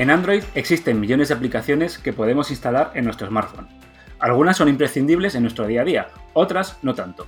[0.00, 3.68] En Android existen millones de aplicaciones que podemos instalar en nuestro smartphone.
[4.18, 7.26] Algunas son imprescindibles en nuestro día a día, otras no tanto.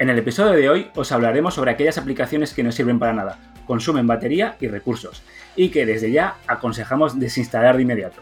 [0.00, 3.38] En el episodio de hoy os hablaremos sobre aquellas aplicaciones que no sirven para nada,
[3.68, 5.22] consumen batería y recursos,
[5.54, 8.20] y que desde ya aconsejamos desinstalar de inmediato.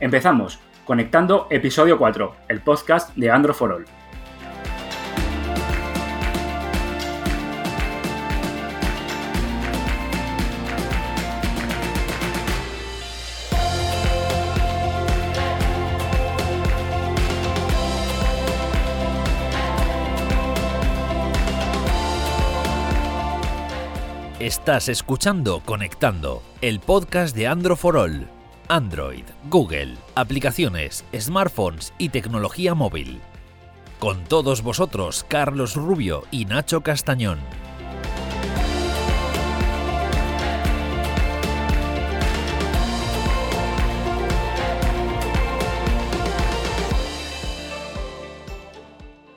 [0.00, 3.84] Empezamos, conectando episodio 4, el podcast de Android for All.
[24.66, 28.28] Estás escuchando Conectando, el podcast de All.
[28.66, 33.20] Android, Google, aplicaciones, smartphones y tecnología móvil.
[34.00, 37.38] Con todos vosotros, Carlos Rubio y Nacho Castañón.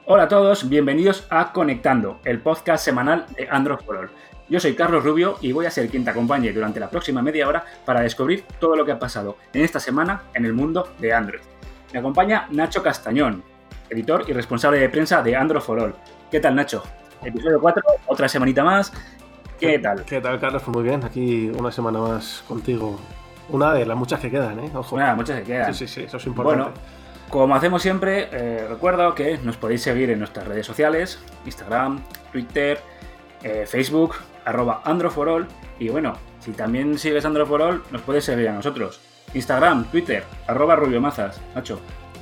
[0.08, 4.10] Hola a todos, bienvenidos a Conectando, el podcast semanal de Android for All.
[4.50, 7.48] Yo soy Carlos Rubio y voy a ser quien te acompañe durante la próxima media
[7.48, 11.14] hora para descubrir todo lo que ha pasado en esta semana en el mundo de
[11.14, 11.42] Android.
[11.94, 13.44] Me acompaña Nacho Castañón,
[13.92, 15.94] editor y responsable de prensa de Android for All.
[16.32, 16.84] ¿Qué tal, Nacho?
[17.24, 18.92] Episodio 4, otra semanita más.
[19.60, 20.04] ¿Qué tal?
[20.04, 20.64] ¿Qué tal, Carlos?
[20.64, 23.00] Pues muy bien, aquí una semana más contigo.
[23.50, 24.72] Una de las muchas que quedan, ¿eh?
[24.74, 24.96] Ojo.
[24.96, 25.76] Una de las muchas que quedan.
[25.76, 26.64] Sí, sí, sí, eso es importante.
[26.64, 26.80] Bueno,
[27.30, 32.80] como hacemos siempre, eh, recuerdo que nos podéis seguir en nuestras redes sociales, Instagram, Twitter,
[33.44, 34.16] eh, Facebook,
[34.50, 35.48] arroba androforall.
[35.80, 39.00] Y bueno, si también sigues androforall, nos puedes seguir a nosotros.
[39.34, 41.40] Instagram, Twitter, arroba rubiomazas.
[41.56, 41.80] Nacho.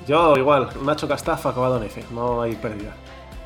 [0.07, 2.93] Yo igual, Nacho Castafa acabado en F, no hay pérdida.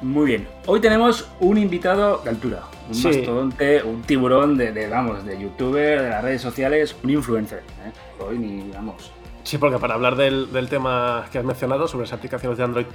[0.01, 0.47] Muy bien.
[0.65, 3.07] Hoy tenemos un invitado de altura, un Sí.
[3.07, 7.59] mastodonte, un tiburón de, de, vamos, de youtuber, de las redes sociales, un influencer.
[7.85, 7.91] ¿eh?
[8.23, 9.11] Hoy ni, vamos,
[9.43, 12.85] Sí, porque para hablar del, del tema que has mencionado sobre las aplicaciones de Android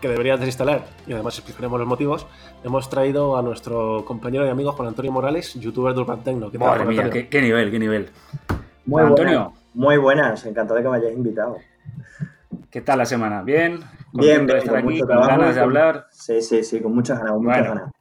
[0.00, 2.26] que deberías desinstalar y además explicaremos los motivos,
[2.64, 6.50] hemos traído a nuestro compañero y amigo Juan Antonio Morales, youtuber de Urban Tecno.
[6.50, 8.10] ¿Qué tal, Madre Juan mía, qué, qué nivel, qué nivel.
[8.86, 9.52] Muy Juan buenas, Antonio.
[9.74, 11.56] muy buenas, encantado de que me hayáis invitado.
[12.70, 13.42] ¿Qué tal la semana?
[13.42, 13.80] ¿Bien?
[14.12, 15.28] ¿Contento Bien, de bien, estar con aquí, mucho con trabajo.
[15.40, 16.06] ganas de hablar.
[16.10, 17.74] Sí, sí, sí, con muchas ganas, con muchas Bueno.
[17.74, 17.92] ganas.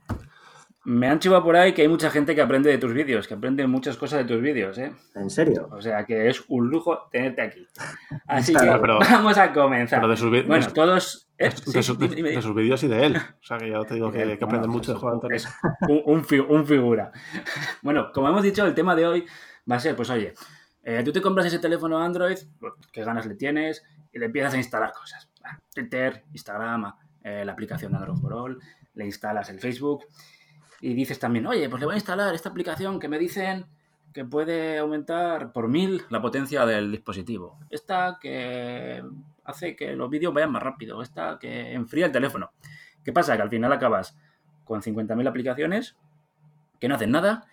[0.85, 3.33] Me han chivado por ahí que hay mucha gente que aprende de tus vídeos, que
[3.33, 4.93] aprende muchas cosas de tus vídeos, ¿eh?
[5.15, 5.67] ¿En serio?
[5.71, 7.67] O sea que es un lujo tenerte aquí.
[8.27, 9.99] Así que pero- vamos a comenzar.
[9.99, 11.27] pero de sus bueno, de- todos...
[11.39, 11.49] ¿eh?
[11.49, 12.29] De, Sí, su- dime, de- dime.
[12.31, 13.17] de sus vídeos y de él.
[13.17, 15.35] O sea que ya te digo que, que Bueno, aprenden mucho de Juan Antonio.
[15.37, 15.47] es
[15.89, 17.11] un, un fi- un figura.
[17.81, 19.25] Bueno, como hemos dicho, el tema de hoy
[19.69, 20.33] va a ser, pues oye,
[20.83, 22.37] eh, tú te compras ese teléfono Android,
[22.91, 25.31] qué ganas le tienes, y le empiezas a instalar cosas.
[25.73, 28.59] Twitter, Instagram, eh, la aplicación de Android for All,
[28.93, 30.05] le instalas el Facebook,
[30.81, 33.65] y dices también, oye, pues le voy a instalar esta aplicación que me dicen
[34.13, 37.59] que puede aumentar por mil la potencia del dispositivo.
[37.69, 39.03] Esta que
[39.43, 41.01] hace que los vídeos vayan más rápido.
[41.01, 42.51] Esta que enfría el teléfono.
[43.03, 43.35] ¿Qué pasa?
[43.35, 44.17] Que al final acabas
[44.63, 45.97] con 50.000 aplicaciones
[46.79, 47.45] que no hacen nada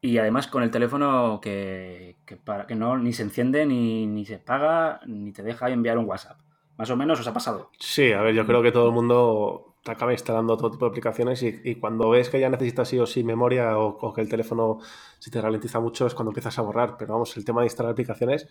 [0.00, 4.24] y además con el teléfono que, que para, que no ni se enciende, ni, ni
[4.24, 6.38] se paga, ni te deja enviar un WhatsApp.
[6.76, 7.70] Más o menos os ha pasado.
[7.78, 10.90] Sí, a ver, yo creo que todo el mundo te acaba instalando todo tipo de
[10.90, 14.20] aplicaciones y, y cuando ves que ya necesitas sí o sí memoria o, o que
[14.20, 14.80] el teléfono
[15.18, 16.96] se te ralentiza mucho es cuando empiezas a borrar.
[16.98, 18.46] Pero vamos, el tema de instalar aplicaciones,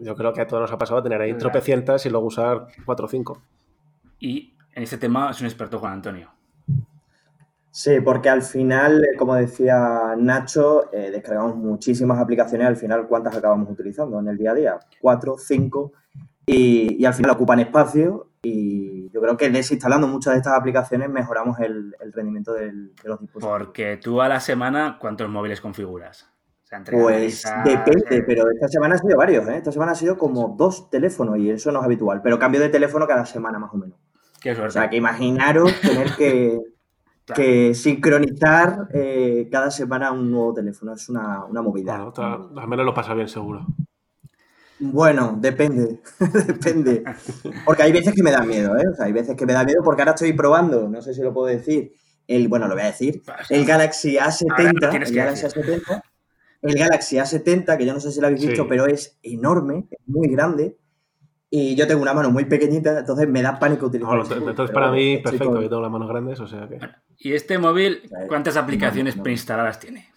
[0.00, 1.42] yo creo que a todos nos ha pasado tener ahí Claro.
[1.42, 3.40] tropecientas y luego usar cuatro o cinco.
[4.18, 6.30] Y en este tema es un experto Juan Antonio.
[7.70, 12.66] Sí, porque al final, eh, como decía Nacho, eh, descargamos muchísimas aplicaciones.
[12.66, 14.78] Al final, ¿cuántas acabamos utilizando en el día a día?
[15.00, 15.92] Cuatro, cinco.
[16.46, 18.28] Y, y al final ocupan espacio.
[18.48, 23.08] Y yo creo que desinstalando muchas de estas aplicaciones mejoramos el, el rendimiento del- de
[23.08, 23.58] los dispositivos.
[23.58, 26.30] Porque tú a la semana, ¿cuántos móviles configuras?
[26.64, 29.56] O sea, Pues depende, eh, pero esta semana han sido varios, ¿eh?
[29.58, 32.68] Esta semana ha sido como dos teléfonos y eso no es habitual, pero cambio de
[32.68, 33.96] teléfono cada semana más o menos.
[34.40, 34.72] Qué O suerte.
[34.72, 36.58] sea, que imaginaros tener que,
[37.26, 37.42] Claro.
[37.42, 41.96] que sincronizar eh, cada semana un nuevo teléfono, es una, una movida.
[41.96, 43.66] Bueno, ta- al menos lo pasa bien seguro.
[44.78, 46.00] Bueno, depende,
[46.46, 47.02] depende.
[47.64, 48.84] Porque hay veces que me da miedo, ¿eh?
[48.92, 51.22] O sea, hay veces que me da miedo porque ahora estoy probando, no sé si
[51.22, 51.92] lo puedo decir,
[52.26, 55.62] el, bueno, lo voy a decir, el Galaxy Ahora A70, lo tienes el Galaxy decir.
[55.64, 56.02] A70,
[56.62, 58.48] el Galaxy A70, que yo no sé si lo habéis Sí.
[58.48, 60.76] visto, pero es enorme, es muy grande,
[61.48, 64.74] y yo tengo una mano muy pequeñita, entonces me da pánico utilizar Bueno, ese entonces
[64.74, 66.78] para mí, estoy perfecto, yo tengo las manos grandes, o sea que...
[67.18, 68.02] Y este móvil.
[68.28, 69.22] ¿cuántas aplicaciones No, no.
[69.22, 70.10] preinstaladas tiene?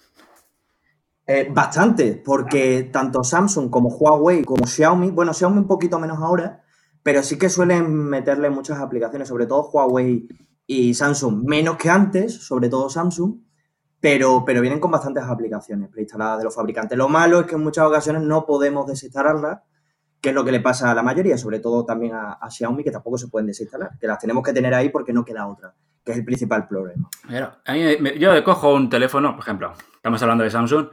[1.31, 6.63] Eh, bastante, porque tanto Samsung como Huawei como Xiaomi, bueno, Xiaomi un poquito menos ahora,
[7.03, 10.27] pero sí que suelen meterle muchas aplicaciones, sobre todo Huawei
[10.65, 13.35] y Samsung, menos que antes, sobre todo Samsung,
[13.99, 16.97] pero, pero vienen con bastantes aplicaciones preinstaladas de los fabricantes.
[16.97, 19.59] Lo malo es que en muchas ocasiones no podemos desinstalarlas,
[20.19, 22.83] que es lo que le pasa a la mayoría, sobre todo también a, a Xiaomi,
[22.83, 25.75] que tampoco se pueden desinstalar, que las tenemos que tener ahí porque no queda otra,
[26.03, 27.07] que es el principal problema.
[27.27, 30.87] Pero a mí me- yo cojo un teléfono, por ejemplo, estamos hablando de Samsung,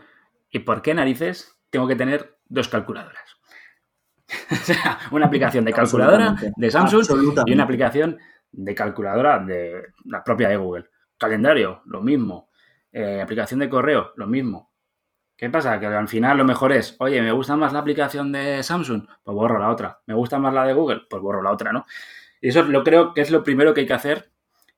[0.56, 3.36] y ¿por qué narices tengo que tener dos calculadoras?
[4.50, 7.04] o sea, una aplicación de calculadora de Samsung
[7.44, 8.18] y una aplicación
[8.50, 10.86] de calculadora de la propia de Google.
[11.18, 12.48] Calendario, lo mismo.
[12.90, 14.72] Eh, aplicación de correo, lo mismo.
[15.36, 15.78] ¿Qué pasa?
[15.78, 19.34] Que al final lo mejor es, oye, me gusta más la aplicación de Samsung, pues
[19.34, 20.00] borro la otra.
[20.06, 21.84] Me gusta más la de Google, pues borro la otra, ¿no?
[22.40, 24.30] Y eso lo creo que es lo primero que hay que hacer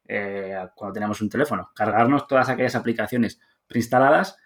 [0.09, 1.71] eh, cuando tenemos un teléfono.
[1.73, 4.39] Cargarnos todas aquellas aplicaciones preinstaladas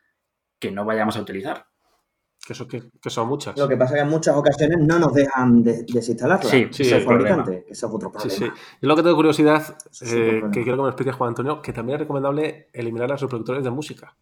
[0.63, 1.67] que no vayamos a utilizar.
[2.47, 3.57] Que, eso, que, que son muchas.
[3.59, 6.49] Lo que pasa es que en muchas ocasiones no nos dejan de- desinstalarla.
[6.49, 8.55] Sí, sí, el fabricante, que eso es otro Sí, problema.
[8.57, 8.63] sí.
[8.81, 11.73] Yo lo que tengo curiosidad, es eh, que quiero que me explique Juan Antonio, que
[11.73, 14.17] también es recomendable eliminar los reproductores de música.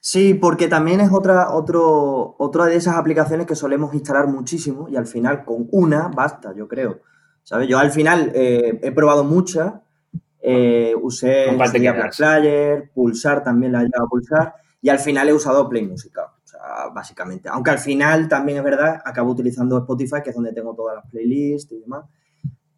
[0.00, 4.96] Sí, porque también es otra, otro, otra de esas aplicaciones que solemos instalar muchísimo y
[4.96, 7.00] al final con una basta, yo creo.
[7.42, 7.68] ¿Sabes?
[7.68, 9.74] Yo al final eh, he probado muchas.
[10.40, 11.46] Eh, usé
[12.16, 16.22] Player, Pulsar también la he llegado a pulsar y al final he usado Play Música,
[16.24, 17.48] o sea, básicamente.
[17.48, 21.06] Aunque al final también es verdad, acabo utilizando Spotify, que es donde tengo todas las
[21.10, 22.04] playlists y demás.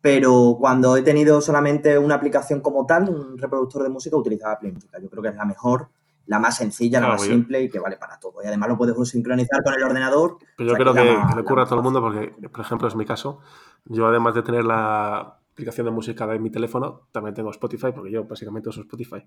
[0.01, 4.73] Pero cuando he tenido solamente una aplicación como tal, un reproductor de música, utilizaba Play
[4.73, 4.99] Música.
[4.99, 5.89] Yo creo que es la mejor,
[6.25, 7.35] la más sencilla, la Ah, más bien.
[7.41, 8.43] simple y que vale para todo.
[8.43, 10.39] Y además lo puedes sincronizar con el ordenador.
[10.57, 10.95] Pero yo O sea, creo
[11.29, 13.41] que le ocurre a todo el mundo porque, por ejemplo, es mi caso.
[13.85, 18.11] Yo, además de tener la aplicación de música de mi teléfono, también tengo Spotify porque
[18.11, 19.23] yo básicamente uso Spotify.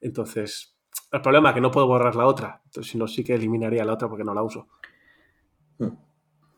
[0.00, 0.76] Entonces,
[1.12, 2.60] el problema es que no puedo borrar la otra.
[2.64, 4.68] Entonces, si no, sí que eliminaría la otra porque no la uso.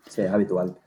[0.09, 0.79] Sí, es habitual.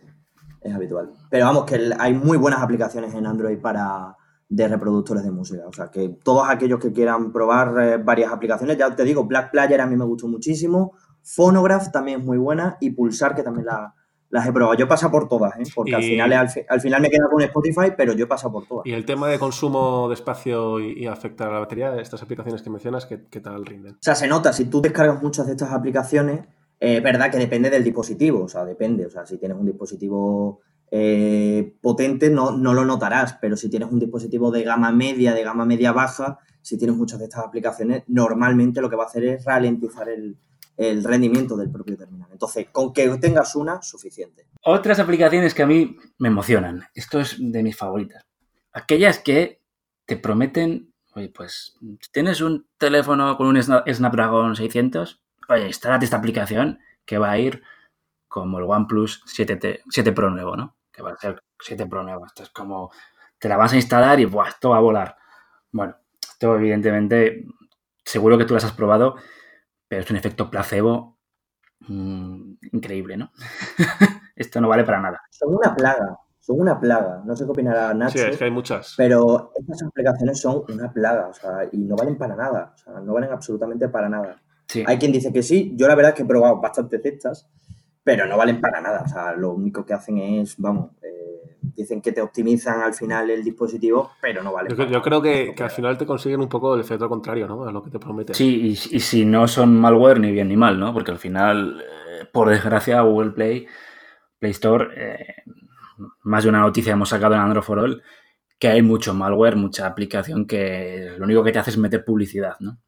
[0.61, 1.11] Es habitual.
[1.29, 4.15] Pero vamos, que hay muy buenas aplicaciones en Android para
[4.47, 5.63] de reproductores de música.
[5.67, 9.51] O sea, que todos aquellos que quieran probar eh, varias aplicaciones, ya te digo, Black
[9.51, 10.93] Player a mí me gustó muchísimo,
[11.23, 13.93] Phonograph también es muy buena y Pulsar, que también la-
[14.35, 14.77] las he probado.
[14.77, 15.63] Yo he pasado por todas, ¿eh?
[15.73, 18.53] porque al, final, al, fi- al final me queda con Spotify, pero yo he pasado
[18.53, 18.85] por todas.
[18.85, 22.61] Y el tema de consumo de espacio y, y afectar a la batería, estas aplicaciones
[22.61, 23.93] que mencionas, ¿qué, qué tal rinden?
[23.93, 26.41] O sea, se nota, si tú descargas muchas de estas aplicaciones,
[26.79, 29.05] eh, es verdad que depende del dispositivo, o sea, depende.
[29.05, 30.59] O sea, si tienes un dispositivo
[30.91, 35.43] eh, potente, no, no lo notarás, pero si tienes un dispositivo de gama media, de
[35.43, 39.23] gama media baja, si tienes muchas de estas aplicaciones, normalmente lo que va a hacer
[39.25, 40.35] es ralentizar el,
[40.77, 42.29] el rendimiento del propio terminal.
[42.31, 44.47] Entonces, con que tengas una, suficiente.
[44.63, 46.83] Otras aplicaciones que a mí me emocionan.
[46.93, 48.23] Esto es de mis favoritas.
[48.73, 49.61] Aquellas que
[50.05, 51.77] te prometen, oye, pues
[52.11, 57.37] tienes un teléfono con un Sna- Snapdragon 600, oye, instálate esta aplicación que va a
[57.39, 57.63] ir
[58.27, 60.75] como el OnePlus 7, 7 Pro nuevo, ¿no?
[60.91, 62.25] Que va a ser 7 Pro nuevo.
[62.25, 62.91] Esto es como,
[63.39, 64.49] te la vas a instalar y ¡buah!
[64.49, 65.15] esto va a volar.
[65.71, 67.45] Bueno, esto evidentemente,
[68.03, 69.15] seguro que tú las has probado,
[69.87, 71.17] pero es un efecto placebo
[71.87, 73.31] mm, increíble, ¿no?
[74.35, 75.21] esto no vale para nada.
[75.29, 77.21] Son una plaga, son una plaga.
[77.25, 78.17] No sé qué opinará Nacho.
[78.17, 78.93] Sí, es que hay muchas.
[78.97, 82.99] Pero estas aplicaciones son una plaga, o sea, y no valen para nada, o sea,
[82.99, 84.41] no valen absolutamente para nada.
[84.67, 84.83] Sí.
[84.85, 87.49] Hay quien dice que sí, yo la verdad es que he probado bastantes de estas,
[88.03, 91.24] pero no valen para nada, o sea, lo único que hacen es, vamos, eh,
[91.75, 95.03] dicen que te optimizan al final el dispositivo, pero no valen Yo, para yo nada.
[95.03, 97.63] creo que, que al final te consiguen un poco el efecto contrario, ¿no?
[97.65, 98.35] A lo que te prometen.
[98.35, 100.93] Sí, y, y si no son malware, ni bien ni mal, ¿no?
[100.93, 103.67] Porque al final, eh, por desgracia, Google Play,
[104.39, 105.43] Play Store, eh,
[106.23, 108.03] más de una noticia hemos sacado en Android for All,
[108.59, 112.55] que hay mucho malware, mucha aplicación que lo único que te hace es meter publicidad,
[112.59, 112.79] ¿no?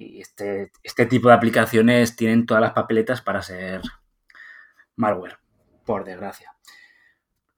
[0.00, 3.80] Y este, este tipo de aplicaciones tienen todas las papeletas para ser
[4.94, 5.38] malware,
[5.84, 6.52] por desgracia.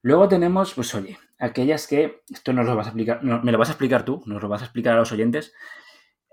[0.03, 3.59] Luego tenemos, pues oye, aquellas que, esto nos lo vas a explicar, no, me lo
[3.59, 5.53] vas a explicar tú, nos lo vas a explicar a los oyentes,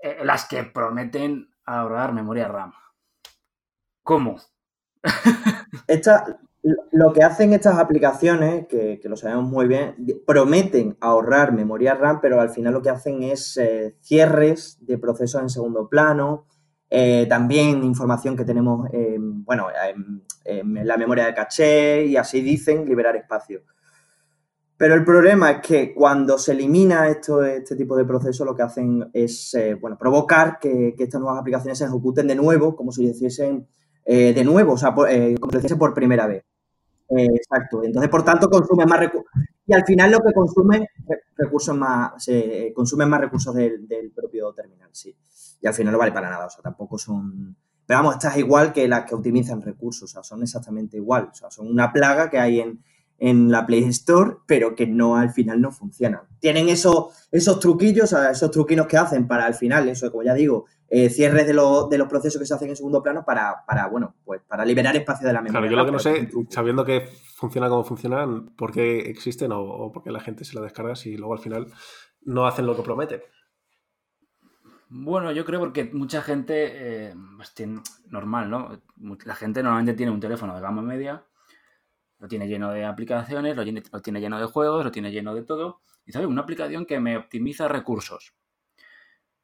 [0.02, 2.72] eh, las que prometen ahorrar memoria RAM.
[4.02, 4.38] ¿Cómo?
[5.86, 6.38] Esta-
[6.92, 9.94] lo que hacen estas aplicaciones, que, que lo sabemos muy bien,
[10.26, 15.40] prometen ahorrar memoria RAM, pero al final lo que hacen es eh, cierres de procesos
[15.40, 16.46] en segundo plano,
[16.90, 20.24] eh, también información que tenemos en, bueno, en,
[20.86, 23.62] la memoria de caché y así dicen liberar espacio.
[24.76, 28.62] Pero el problema es que cuando se elimina esto, este tipo de procesos, lo que
[28.62, 33.02] hacen es eh, bueno, provocar que, estas nuevas aplicaciones se ejecuten de nuevo, como si
[33.02, 33.66] lo hiciesen
[34.04, 36.44] eh, de nuevo, o sea, por- eh, como si lo hiciese por primera vez.
[37.10, 37.82] Eh, exacto.
[37.84, 39.30] Entonces, por tanto, consumen más recursos.
[39.66, 44.12] Y al final lo que consumen re- recursos más, se consumen más recursos del, del
[44.12, 45.14] propio terminal, sí.
[45.60, 47.56] Y al final no vale para nada, o sea, tampoco son.
[47.86, 51.30] Pero vamos, esta es igual que las que optimizan recursos, o sea, son exactamente igual.
[51.32, 52.82] O sea, son una plaga que hay en,
[53.18, 56.20] en la Play Store, pero que no al final no funcionan.
[56.38, 60.66] Tienen esos, esos truquillos, esos truquinos que hacen para al final, eso como ya digo,
[60.88, 64.14] eh, cierres de, de, los procesos que se hacen en segundo plano para, para, bueno,
[64.24, 65.68] pues para liberar espacio de la memoria.
[65.68, 69.60] Claro, yo lo que no sé, sabiendo que funciona como funcionan, por qué existen o,
[69.60, 71.66] o por qué la gente se lo descarga si luego al final
[72.22, 73.20] no hacen lo que prometen.
[74.90, 77.54] Bueno, yo creo porque mucha gente, eh, pues
[78.06, 78.80] normal, ¿no?
[79.24, 81.24] La gente normalmente tiene un teléfono de gama media,
[82.18, 85.34] lo tiene lleno de aplicaciones, lo tiene, lo tiene lleno de juegos, lo tiene lleno
[85.34, 85.82] de todo.
[86.06, 88.34] Y sabes, una aplicación que me optimiza recursos.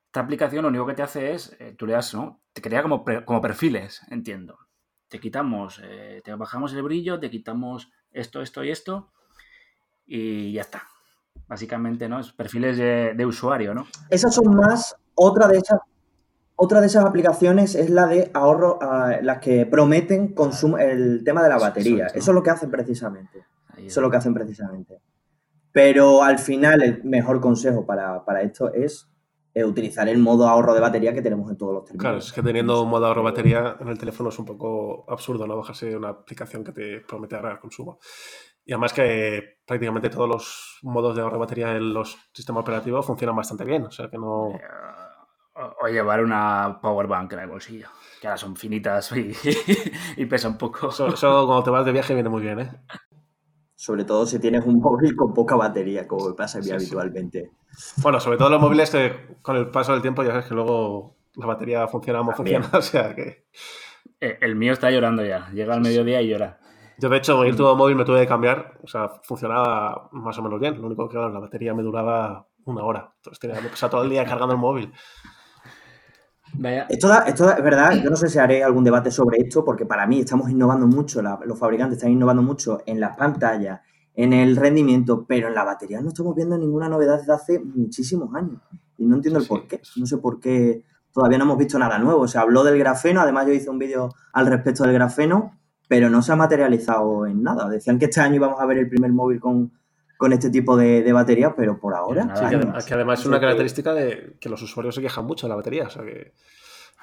[0.06, 2.40] Esta aplicación lo único que te hace es, eh, tú le das, ¿no?
[2.54, 4.58] Te crea como, como perfiles, entiendo.
[5.08, 9.12] Te quitamos, eh, te bajamos el brillo, te quitamos esto, esto y esto,
[10.06, 10.84] y ya está.
[11.46, 12.20] Básicamente, ¿no?
[12.20, 13.86] Es perfiles de, de usuario, ¿no?
[14.08, 15.80] Esas son más otra de esas,
[16.56, 21.42] otra de esas aplicaciones es la de ahorro, uh, las que prometen consumo, el tema
[21.42, 22.06] de la batería.
[22.06, 23.44] Eso es lo que hacen precisamente.
[23.76, 25.00] Eso es lo que hacen precisamente.
[25.73, 29.11] Pero al final el mejor consejo para, para esto es
[29.52, 32.02] eh, utilizar el modo ahorro de batería que tenemos en todos los teléfonos.
[32.02, 35.04] Claro, es que teniendo un modo ahorro de batería en el teléfono es un poco
[35.09, 35.56] absurdo, ¿no?
[35.56, 37.99] Bajarse una aplicación que te promete ahorrar consumo.
[38.64, 43.04] Y además que prácticamente todos los modos de ahorro de batería en los sistemas operativos
[43.04, 43.85] funcionan bastante bien.
[43.85, 44.50] O sea que no.
[44.50, 44.61] Eh,
[45.54, 47.88] o, llevar una power bank en el bolsillo.
[48.20, 49.32] Que ahora son finitas y,
[50.16, 50.88] y pesa un poco.
[50.88, 52.70] Eso, eso, cuando te vas de viaje viene muy bien, ¿eh?
[53.76, 56.73] Sobre todo si tienes un móvil con poca batería, como me pasa a mí sí,
[56.73, 57.50] habitualmente.
[57.76, 58.00] Sí.
[58.02, 61.16] Bueno, sobre todo los móviles que con el paso del tiempo ya sabes que luego
[61.37, 62.68] la batería funciona como funciona.
[62.73, 63.44] O sea que.
[64.20, 65.50] Eh, el mío está llorando ya.
[65.50, 66.58] Llega al mediodía y llora.
[66.99, 68.78] Yo, de hecho, con el tubo móvil me tuve que cambiar.
[68.82, 70.80] O sea, funcionaba más o menos bien.
[70.80, 73.12] Lo único que, claro, la batería me duraba una hora.
[73.16, 74.92] Entonces tenía que pasar todo el día cargando el móvil.
[76.58, 76.87] Vaya.
[76.88, 79.64] Esto, da, esto da, es verdad, yo no sé si haré algún debate sobre esto,
[79.64, 83.80] porque para mí estamos innovando mucho, la, los fabricantes están innovando mucho en las pantallas,
[84.14, 88.34] en el rendimiento, pero en la batería no estamos viendo ninguna novedad desde hace muchísimos
[88.34, 88.61] años.
[88.96, 89.80] Y no entiendo el por qué.
[89.96, 92.28] No sé por qué todavía no hemos visto nada nuevo.
[92.28, 95.58] Se habló del grafeno, además yo hice un vídeo al respecto del grafeno,
[95.88, 97.68] pero no se ha materializado en nada.
[97.68, 99.73] Decían que este año íbamos a ver el primer móvil con,
[100.25, 102.35] con este tipo de, de baterías, pero por ahora.
[102.35, 105.47] Sí, que, además, que además es una característica de que los usuarios se quejan mucho
[105.47, 105.85] de la batería.
[105.85, 106.33] O sea que.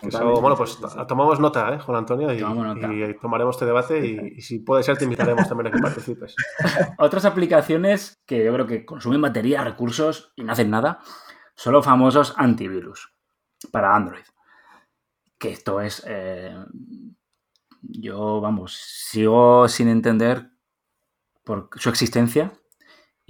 [0.01, 2.34] Eso, bueno, pues tomamos nota, ¿eh, Juan Antonio?
[2.34, 2.92] Y, nota.
[2.92, 6.36] y tomaremos este debate y, y, si puede ser te invitaremos también a que participes.
[6.98, 10.98] Otras aplicaciones que yo creo que consumen batería, recursos y no hacen nada
[11.54, 13.13] son los famosos antivirus
[13.72, 14.25] para Android.
[15.38, 16.04] Que esto es...
[16.08, 16.56] Eh,
[17.84, 20.50] yo, vamos, sigo sin entender
[21.44, 22.54] por su existencia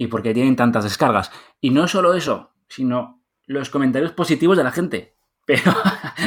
[0.02, 1.30] y por qué tienen tantas descargas.
[1.60, 5.14] Y no solo eso, sino los comentarios positivos de la gente.
[5.46, 5.72] Pero,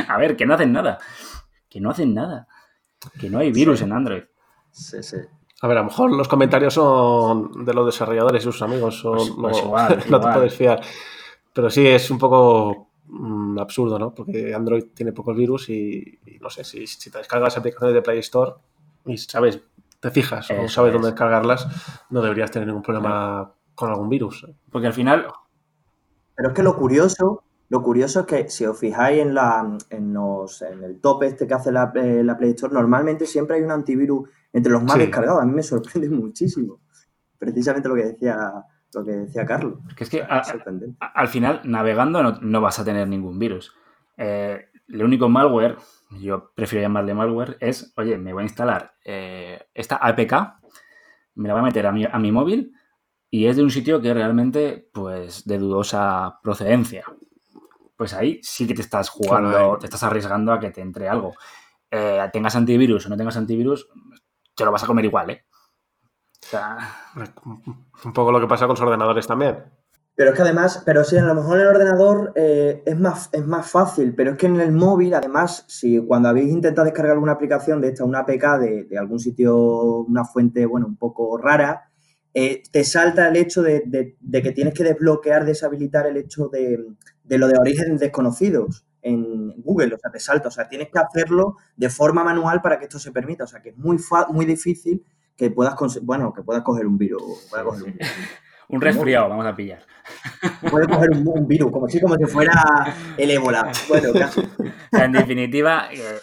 [0.08, 0.98] a ver, que no hacen nada.
[1.70, 2.48] Que no hacen nada.
[3.20, 3.86] Que no hay virus sí.
[3.86, 4.24] en Android.
[4.72, 5.17] Sí, sí.
[5.62, 9.00] A ver, a lo mejor los comentarios son de los desarrolladores y sus amigos.
[9.00, 10.22] Son, pues, pues no, igual, no igual.
[10.22, 10.82] te puedes fiar.
[11.53, 14.13] Pero sí, es un poco mmm, absurdo, ¿no?
[14.13, 18.01] Porque Android tiene pocos virus y, y no sé, si, si, te descargas aplicaciones de
[18.01, 18.53] Play Store
[19.05, 19.62] y sabes,
[20.00, 20.94] te fijas Eso o sabes es.
[20.94, 21.67] dónde descargarlas,
[22.10, 24.48] no deberías tener ningún problema con algún virus.
[24.72, 25.27] Porque al final...
[26.36, 30.13] Pero es que lo curioso lo curioso es que si os fijáis en, la, en,
[30.13, 33.63] los, en el top este que hace la, eh, la, Play Store, normalmente siempre hay
[33.63, 35.00] un antivirus entre los más sí.
[35.00, 35.41] descargados.
[35.41, 36.82] A mí me sorprende muchísimo.
[37.39, 38.53] Precisamente lo que decía,
[38.94, 39.79] lo que decía Carlos.
[39.96, 40.44] Que es que a,
[41.00, 43.74] a, al final, navegando no, no, vas a tener ningún virus.
[44.15, 45.77] Eh, el único malware,
[46.22, 50.34] yo prefiero llamarle malware, es, oye, me voy a instalar eh, esta APK,
[51.36, 52.74] me la voy a meter a mi, a mi móvil
[53.36, 57.06] y es de un sitio que realmente, pues, de dudosa procedencia
[57.96, 59.77] pues ahí sí que te estás jugando, claro.
[59.80, 61.34] te estás arriesgando a que te entre algo.
[61.89, 63.88] Eh, tengas antivirus o no tengas antivirus,
[64.56, 65.46] te lo vas a comer igual, ¿eh?
[66.44, 66.77] O sea...
[68.04, 69.63] Un poco lo que pasa con los ordenadores también.
[70.15, 73.30] Pero es que además, pero sí, a lo mejor en el ordenador eh, es, más,
[73.34, 77.13] es más fácil, pero es que en el móvil, además, si cuando habéis intentado descargar
[77.13, 81.38] alguna aplicación de esta, una APK de, de algún sitio, una fuente, bueno, un poco
[81.38, 81.92] rara,
[82.38, 86.50] eh, te salta el hecho de, de, de, que tienes que desbloquear, deshabilitar el hecho
[86.50, 86.86] de,
[87.24, 91.00] de lo de origen desconocidos en Google, o sea, te salta, o sea, tienes que
[91.00, 93.98] hacerlo de forma manual para que esto se permita, o sea, que es muy,
[94.32, 95.01] muy difícil
[95.38, 97.48] que puedas, bueno, que puedas coger un virus.
[97.50, 97.98] Coger un,
[98.70, 99.86] un, resfriado, vamos a pillar.
[100.70, 103.72] Puedes coger un, un, virus, como si, como si fuera el ébola.
[103.88, 104.42] Bueno, casi.
[104.92, 106.20] En definitiva, eh,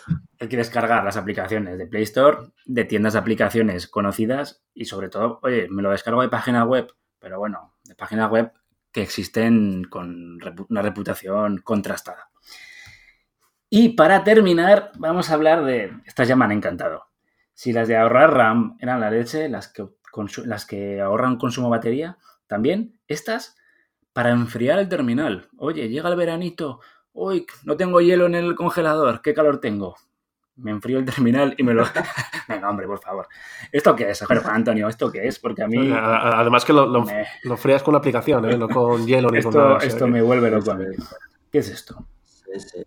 [0.48, 5.40] que descargar las aplicaciones de Play Store, de tiendas de aplicaciones conocidas y sobre todo,
[5.42, 8.52] oye, me lo descargo de página web, pero bueno, de página web
[8.92, 12.30] que existen con una reputación contrastada.
[13.70, 15.92] Y para terminar, vamos a hablar de.
[16.04, 17.06] Estas ya me han encantado.
[17.54, 19.86] Si las de ahorrar RAM eran la leche, las que
[20.44, 23.56] las que ahorran consumo de batería, también estas
[24.12, 25.48] para enfriar el terminal.
[25.56, 26.80] Oye, llega el veranito,
[27.12, 29.96] uy, no tengo hielo en el congelador, qué calor tengo.
[30.56, 31.84] Me enfrío el terminal y me lo...
[32.48, 33.26] Venga, hombre, por favor.
[33.70, 34.22] ¿Esto qué es?
[34.24, 35.38] Juan Antonio, ¿esto qué es?
[35.38, 35.90] Porque a mí...
[35.92, 38.56] Además que lo, lo, frías con la aplicación, ¿eh?
[38.56, 39.78] no con hielo ni esto, con nada.
[39.78, 40.84] Esto me vuelve loco a mí.
[41.50, 42.06] ¿Qué es esto?
[42.24, 42.84] Sí, sí.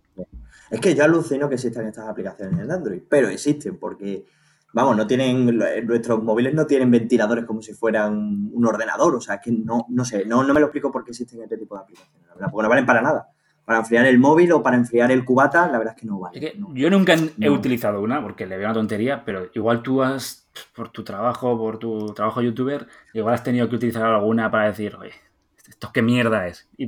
[0.70, 4.24] Es que yo alucino que existan estas aplicaciones en Android, pero existen porque
[4.72, 9.40] vamos, no tienen, nuestros móviles no tienen ventiladores como si fueran un ordenador, o sea,
[9.40, 11.82] que no, no sé, no, no me lo explico por qué existen este tipo de
[11.82, 13.28] aplicaciones, la verdad, porque no valen para nada.
[13.66, 16.54] Para enfriar el móvil o para enfriar el cubata, la verdad es que no vale.
[16.72, 20.88] Yo nunca he utilizado una porque le veo una tontería, pero igual tú has, por
[20.88, 25.12] tu trabajo, por tu trabajo youtuber, igual has tenido que utilizar alguna para decir, oye,
[25.68, 26.66] esto qué mierda es.
[26.78, 26.86] Y,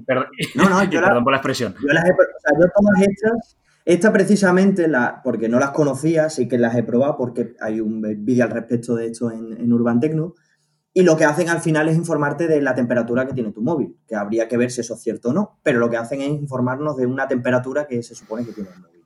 [0.54, 1.75] no, no, yo perdón por la expresión.
[1.75, 3.58] Yo las he, o sea, yo todas estas
[3.88, 8.02] esta precisamente, la, porque no las conocía, sí que las he probado porque hay un
[8.02, 10.35] vídeo al respecto de esto en, Urban Tecno.
[10.99, 13.99] Y lo que hacen al final es informarte de la temperatura que tiene tu móvil,
[14.05, 16.31] que habría que ver si eso es cierto o no, pero lo que hacen es
[16.31, 19.05] informarnos de una temperatura que se supone que tiene el móvil.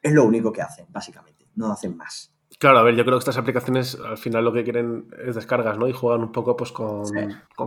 [0.00, 2.32] Es lo único que hacen, básicamente, no hacen más.
[2.58, 5.76] Claro, a ver, yo creo que estas aplicaciones al final lo que quieren es descargas,
[5.76, 5.86] ¿no?
[5.86, 7.02] Y juegan un poco pues con,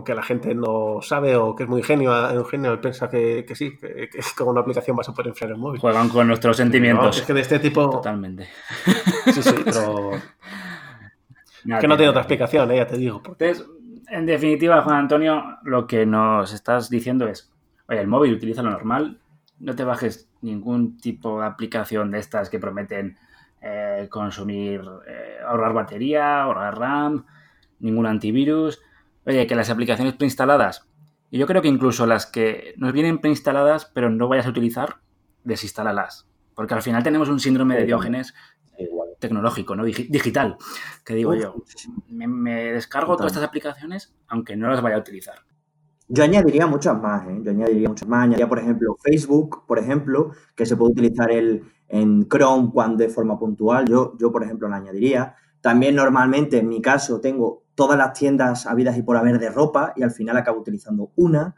[0.04, 3.78] que la gente no sabe o que es muy ingenio, ingenio piensa que, que sí,
[3.78, 5.80] que, con una aplicación vas a poder enfriar el móvil.
[5.80, 7.16] Juegan con nuestros sentimientos.
[7.16, 7.88] es que de este tipo...
[7.88, 8.48] Totalmente.
[9.32, 10.10] Sí, sí, pero...
[11.64, 12.76] que no tiene otra explicación, ¿eh?
[12.76, 13.22] ya te digo.
[13.24, 13.66] Entonces,
[14.08, 17.52] en definitiva, Juan Antonio, lo que nos estás diciendo es,
[17.88, 19.20] oye, el móvil utiliza lo normal,
[19.58, 23.16] no te bajes ningún tipo de aplicación de estas que prometen
[23.60, 27.24] eh, consumir, eh, ahorrar batería, ahorrar RAM,
[27.78, 28.80] ningún antivirus.
[29.24, 30.88] Oye, que las aplicaciones preinstaladas,
[31.30, 34.96] y yo creo que incluso las que nos vienen preinstaladas pero no vayas a utilizar,
[35.44, 36.28] desinstálalas.
[36.54, 38.34] Porque al final tenemos un síndrome de diógenes
[39.22, 39.84] tecnológico, ¿no?
[39.84, 40.56] digital,
[41.04, 41.54] que digo yo.
[42.08, 45.36] Me, descargo todas estas aplicaciones aunque no las vaya a utilizar.
[46.08, 47.40] Yo añadiría muchas más, ¿eh?
[47.42, 48.24] Yo añadiría muchas más.
[48.24, 53.08] Añadiría, por ejemplo, Facebook, por ejemplo, que se puede utilizar el, en Chrome cuando de
[53.08, 53.86] forma puntual.
[53.88, 55.36] Yo, yo, por ejemplo, la añadiría.
[55.60, 59.92] También normalmente, en mi caso, tengo todas las tiendas habidas y por haber de ropa
[59.96, 61.54] y al final acabo utilizando una.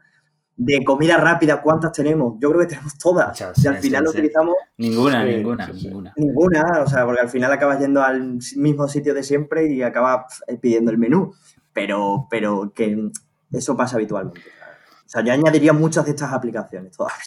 [0.57, 2.35] De comida rápida, ¿cuántas tenemos?
[2.38, 3.40] Yo creo que tenemos todas.
[3.40, 4.55] y al final lo utilizamos.
[4.77, 6.12] Ninguna, ninguna, ninguna.
[6.17, 10.43] Ninguna, o sea, porque al final acabas yendo al mismo sitio de siempre y acabas
[10.61, 11.35] pidiendo el menú.
[11.73, 13.11] Pero, pero que
[13.51, 14.40] eso pasa habitualmente.
[14.40, 17.19] O sea, yo añadiría muchas de estas aplicaciones todavía.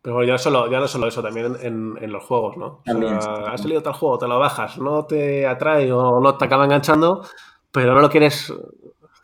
[0.00, 2.82] Pero ya, solo, ya no solo eso, también en, los juegos, ¿no?
[2.86, 7.26] ha salido tal juego, te lo bajas, no te atrae o no te acaba enganchando,
[7.72, 8.52] pero no lo quieres,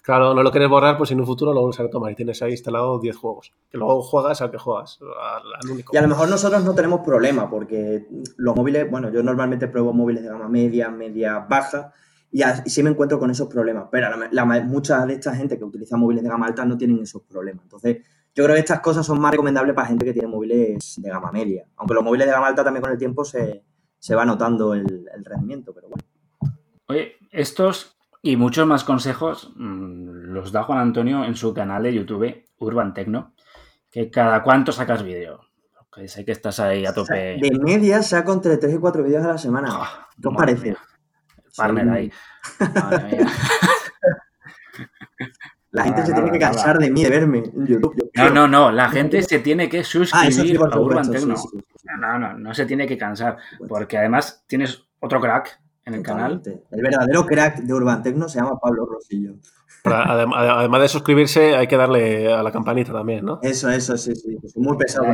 [0.04, 2.40] claro, no lo quieres borrar, pues en un futuro lo vuelves a tomar y tienes
[2.42, 3.52] ahí instalado 10 juegos.
[3.70, 5.94] Que luego juegas al que juegas, al, único.
[5.94, 9.92] Y a lo mejor nosotros no tenemos problema, porque los móviles, bueno, yo normalmente pruebo
[9.92, 11.92] móviles de gama media, media, baja,
[12.30, 15.96] y, sí me encuentro con esos problemas, pero la, mucha de esta gente que utiliza
[15.96, 17.62] móviles de gama alta no tienen esos problemas.
[17.62, 17.98] Entonces,
[18.34, 21.30] yo creo que estas cosas son más recomendables para gente que tiene móviles de gama
[21.30, 21.64] media.
[21.76, 23.62] Aunque los móviles de gama alta también con el tiempo se,
[24.16, 26.04] va notando el, rendimiento, pero bueno.
[26.88, 27.93] Oye, estos
[28.24, 32.94] y muchos más consejos mm, los da Juan Antonio en su canal de YouTube, Urban
[32.94, 33.34] Tecno,
[33.90, 35.42] que cada cuánto sacas vídeo.
[35.94, 37.38] Que sé que estás ahí a tope.
[37.40, 39.68] de media saco entre 3 y 4 vídeos a la semana.
[39.70, 40.74] Ah, ¿Qué os parece?
[41.56, 42.10] Partner ahí.
[42.74, 43.26] Madre mía.
[45.70, 48.10] La gente se tiene que cansar de mí, de verme en YouTube.
[48.14, 48.72] No, no, no.
[48.72, 51.34] La gente se tiene que ah, suscribir a Urban Tecno.
[51.98, 53.36] no, no, no se tiene que cansar.
[53.68, 56.42] Porque además tienes otro crack en el canal.
[56.70, 59.34] El verdadero crack de Urban Tecno se llama Pablo Rosillo.
[59.84, 63.40] además de suscribirse, hay que darle a la campanita también, ¿no?
[63.42, 64.38] Eso, eso, sí, sí.
[64.56, 65.06] Muy pesado.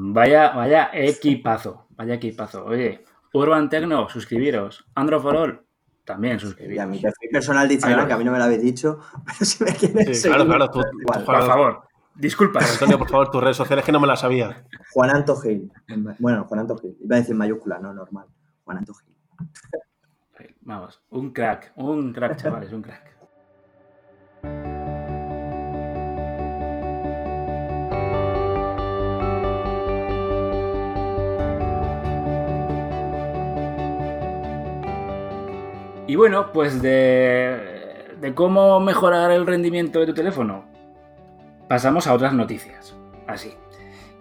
[0.00, 1.86] Vaya, vaya equipazo.
[1.90, 2.64] Vaya equipazo.
[2.64, 4.84] Oye, Urban Tecno, suscribiros.
[4.94, 5.62] Andro for All,
[6.04, 6.76] también suscribir.
[6.76, 9.00] Y a mi perfil personal de Instagram, que a mí no me lo habéis dicho,
[9.24, 11.82] pero si me quieres sí, Claro, claro, por favor.
[12.14, 12.60] Disculpa.
[12.60, 14.66] Antonio, por favor, tus redes sociales que no me las sabía.
[14.92, 15.72] Juan Anto Gil.
[16.18, 16.96] Bueno, Juan Anto Gil.
[17.02, 18.26] Iba a decir mayúscula, no normal.
[18.64, 19.14] Juan Anto Gil.
[20.62, 23.10] Vamos, un crack, un crack, chavales, un crack.
[36.06, 40.64] Y bueno, pues de, cómo mejorar el rendimiento de tu teléfono,
[41.68, 42.96] pasamos a otras noticias.
[43.28, 43.54] Así.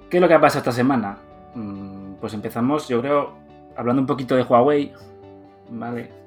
[0.10, 1.18] ¿Qué es lo que ha pasado esta semana?
[1.56, 3.34] Mm, pues empezamos, yo creo,
[3.76, 4.94] hablando un poquito de Huawei.
[5.72, 6.19] Vale.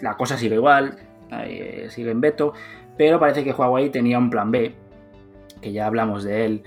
[0.00, 0.96] La cosa sigue igual,
[1.30, 2.52] eh, sigue en veto,
[2.96, 4.74] pero parece que Huawei tenía un plan B,
[5.60, 6.62] que ya hablamos de él.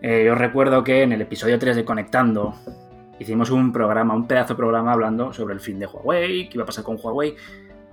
[0.00, 2.54] Eh, yo recuerdo que en el episodio 3 de Conectando
[3.18, 6.64] hicimos un programa, un pedazo de programa hablando sobre el fin de Huawei, qué iba
[6.64, 7.34] a pasar con Huawei.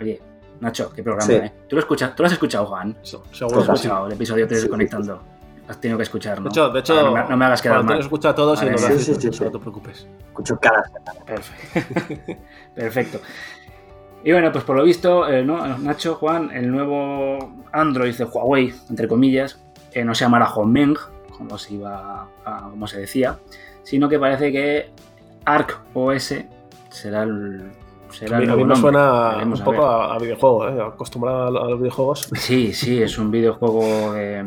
[0.01, 0.19] Oye,
[0.59, 1.33] Nacho, qué programa, Sí.
[1.33, 1.51] ¿eh?
[1.67, 2.97] ¿Tú lo, escuchas, ¿Tú lo has escuchado, Juan?
[3.01, 3.71] So- ¿Tú Seguro has sí.
[3.73, 5.21] escuchado el episodio 3 Sí, de sí, Conectando?
[5.67, 6.45] Has tenido que escuchar, ¿no?
[6.45, 7.97] De hecho, de hecho no, me, no me hagas quedar mal.
[7.97, 9.43] los escucha a todos y Vale, da sí, sí, sí, no sí.
[9.51, 10.07] te preocupes.
[10.29, 11.25] Escucho cada semana.
[11.27, 12.33] Perfecto.
[12.73, 13.19] Perfecto.
[14.23, 15.65] Y bueno, pues por lo visto, eh, ¿no?
[15.77, 19.59] Nacho, Juan, el nuevo Android de Huawei, entre comillas,
[19.93, 20.95] eh, no se llamará Homeng,
[21.37, 23.39] como se iba a- como se decía,
[23.83, 24.89] sino que parece que
[25.45, 26.35] Arc OS
[26.89, 27.71] será el,
[28.11, 30.67] será A el mí, a mí nuevo me suena Veremos un poco a, a videojuego,
[30.67, 30.81] ¿eh?
[30.93, 32.29] acostumbrado a, los videojuegos.
[32.35, 34.43] Sí, sí, es un videojuego de,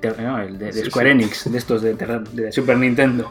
[0.00, 1.12] de- no, el de, de Sí, Square sí.
[1.12, 3.30] Enix, de estos de, de Super Nintendo.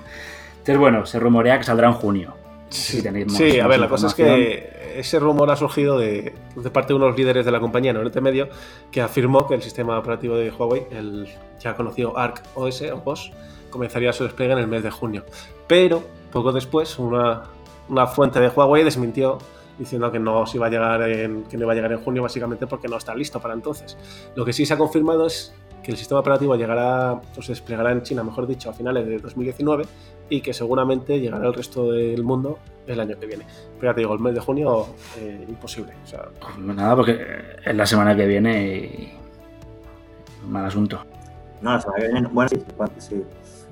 [0.52, 2.36] Entonces, bueno, se rumorea que saldrá en junio.
[2.70, 6.34] Sí, tenéis más- Sí, a ver, la cosa es que ese rumor ha surgido de,
[6.56, 8.50] de parte de unos líderes de la compañía en Oriente Medio
[8.92, 11.28] que afirmó que el sistema operativo de Huawei, el
[11.60, 13.32] ya conocido Arc OS o OS,
[13.70, 15.24] comenzaría su despliegue en el mes de junio.
[15.68, 17.44] Pero poco después, una,
[18.08, 19.38] fuente de Huawei desmintió
[19.78, 22.66] diciendo que no, se iba a llegar que no iba a llegar en junio básicamente
[22.66, 23.98] porque no está listo para entonces.
[24.36, 25.54] Lo que sí se ha confirmado es
[25.88, 29.20] que el sistema operativo llegará, o se desplegará en China, mejor dicho, a finales de
[29.20, 29.86] 2019
[30.30, 33.46] y que seguramente llegará al resto del mundo el año que viene.
[33.80, 35.94] Pero ya te digo, el mes de junio, eh, imposible.
[36.04, 37.26] O sea, Pues nada, porque
[37.64, 39.14] es la semana que viene y.
[40.50, 41.06] Mal asunto.
[41.62, 42.28] No, la semana que viene.
[42.34, 42.60] Bueno, sí,
[42.98, 43.24] sí,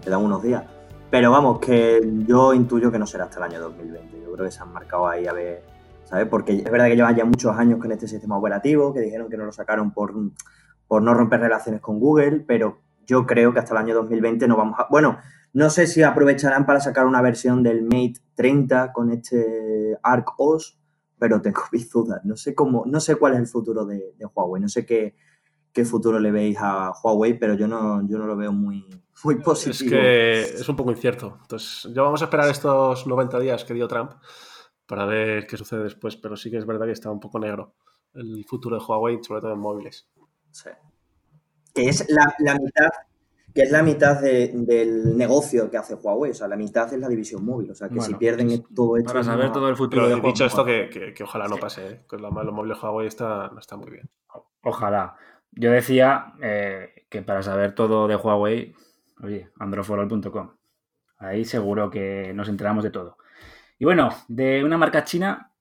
[0.01, 0.63] quedan unos días.
[1.11, 4.21] Pero vamos, que yo intuyo que no será hasta el año 2020.
[4.21, 5.63] Yo creo que se han marcado ahí a ver,
[6.05, 6.27] ¿sabes?
[6.29, 9.35] Porque es verdad que llevan ya muchos años con este sistema operativo, que dijeron que
[9.35, 10.13] no lo sacaron por,
[10.87, 14.57] por no romper relaciones con Google, pero yo creo que hasta el año 2020 no
[14.57, 14.87] vamos a.
[14.89, 15.17] Bueno,
[15.53, 20.77] no sé si aprovecharán para sacar una versión del Mate 30 con este Arc OS,
[21.17, 22.21] pero tengo mis dudas.
[22.23, 25.15] No sé cómo, no sé cuál es el futuro de, de Huawei, no sé qué,
[25.71, 28.85] qué futuro le veis a Huawei, pero yo no, yo no lo veo muy,
[29.23, 29.91] muy es positivo.
[29.91, 31.37] que es un poco incierto.
[31.41, 34.11] Entonces, ya vamos a esperar estos 90 días que dio Trump
[34.85, 36.15] para ver qué sucede después.
[36.15, 37.75] Pero sí que es verdad que está un poco negro
[38.13, 40.07] el futuro de Huawei, sobre todo en móviles.
[40.55, 40.69] Sí.
[41.73, 42.89] Que es la, la mitad,
[43.53, 46.31] que es la mitad de- del negocio que hace Huawei.
[46.31, 47.71] O sea, la mitad es la división móvil.
[47.71, 49.11] O sea, que si pierden pues, todo esto.
[49.11, 50.47] Para saber no- todo el futuro Pero de dicho Huawei.
[50.47, 52.01] esto, que, que- que ojalá no pase, ¿eh?
[52.09, 54.09] que los móviles Huawei está, no están muy bien.
[54.63, 55.15] Ojalá.
[55.51, 58.73] Yo decía eh, que para saber todo de Huawei,
[59.21, 60.51] oye, androforol.com.
[61.17, 63.17] Ahí seguro que nos enteramos de todo.
[63.77, 65.51] Y bueno, de una marca china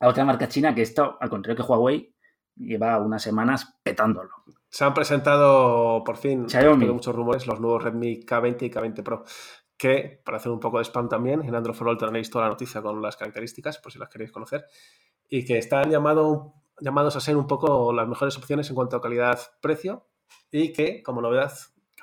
[0.00, 2.14] a otra marca china que esto, al contrario que Huawei,
[2.58, 4.30] lleva unas semanas petándolo.
[4.70, 6.68] Se han presentado por fin, Xiaomi.
[6.68, 9.24] después de muchos rumores, los nuevos Redmi K20 y K20 Pro.
[9.76, 12.50] Que, para hacer un poco de spam también, en Android for All tenéis toda la
[12.50, 14.66] noticia con las características, por si las queréis conocer.
[15.28, 19.00] Y que están llamado, llamados a ser un poco las mejores opciones en cuanto a
[19.00, 20.06] calidad-precio.
[20.50, 21.52] Y que, como novedad,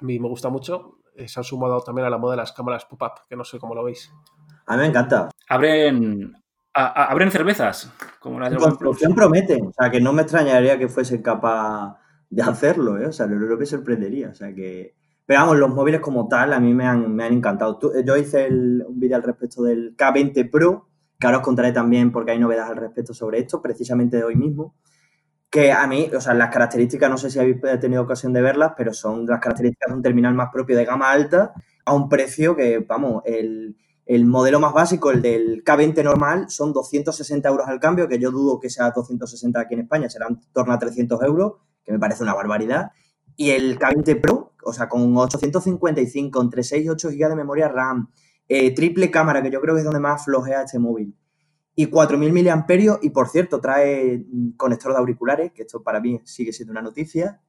[0.02, 2.54] a mí me gusta mucho, eh, se han sumado también a la moda de las
[2.54, 4.12] cámaras pop-up, que no sé cómo lo veis.
[4.68, 5.30] A mí me encanta.
[5.48, 6.34] Abren,
[6.76, 9.68] a- a- abren cervezas, como las de construcción prometen.
[9.68, 11.98] O sea, que no me extrañaría que fuesen capaz
[12.30, 13.08] de hacerlo, ¿eh?
[13.08, 14.30] O sea, no me sorprendería.
[14.30, 14.96] O sea, que...
[15.26, 17.78] Pero vamos, los móviles como tal a mí me han, me han encantado.
[17.80, 21.72] Tú- yo hice el- un vídeo al respecto del K20 Pro, que ahora os contaré
[21.72, 24.76] también porque hay novedades al respecto sobre esto, precisamente de hoy mismo.
[25.50, 28.74] Que a mí, o sea, las características, no sé si habéis tenido ocasión de verlas,
[28.76, 31.54] pero son las características de un terminal más propio de gama alta
[31.86, 36.74] a un precio que, vamos, el, el modelo más básico, el del K20 normal, son
[36.74, 40.42] 260 euros al cambio, que yo dudo que sea 260 aquí en España, serán en
[40.54, 42.92] torno a 300 euros, que me parece una barbaridad.
[43.36, 47.68] Y el K20 Pro, o sea, con 855, entre 6 y 8 GB de memoria
[47.68, 48.12] RAM,
[48.48, 51.16] eh, triple cámara, que yo creo que es donde más flojea este móvil,
[51.76, 56.22] y 4.000 miliamperios, y por cierto, trae mm, conector de auriculares, que esto para mí
[56.26, 57.42] sigue siendo una noticia,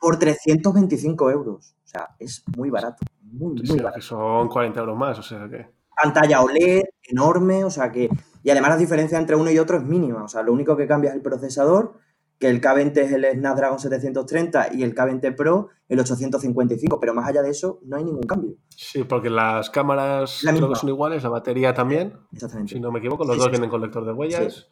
[0.00, 1.76] por 325 euros.
[1.84, 3.04] O sea, es muy barato,
[3.36, 5.66] muy, Sí, muy sí, barato que son 40 euros más, o sea que...
[6.02, 8.08] pantalla OLED enorme, o sea que.
[8.42, 10.22] Y además la diferencia entre uno y otro es mínima.
[10.24, 11.94] O sea, lo único que cambia es el procesador,
[12.38, 17.00] que el K20 es el Snapdragon 730 y el K20 Pro el 855.
[17.00, 18.54] Pero más allá de eso, no hay ningún cambio.
[18.68, 22.74] Sí, porque las cámaras La creo que son iguales, la batería también, Exactamente.
[22.74, 24.68] si no me equivoco, los Sí, dos sí, vienen con lector de huellas.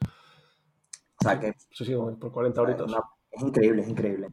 [1.21, 2.91] O sea que Sí, sí, por 40 euritos.
[2.93, 2.99] no,
[3.31, 4.29] es increíble, es increíble.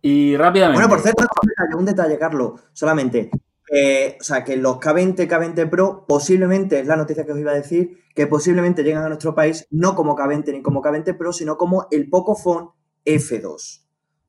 [0.00, 0.80] Y rápidamente.
[0.80, 3.30] Bueno, por cierto, un detalle, un detalle, Carlos, solamente.
[3.72, 7.52] Eh, o sea, que los K20, K20 Pro, posiblemente, es la noticia que os iba
[7.52, 11.32] a decir, que posiblemente llegan a nuestro país no como K20 ni como K20 Pro,
[11.32, 12.68] sino como el Pocophone
[13.04, 13.44] F2.
[13.50, 13.56] O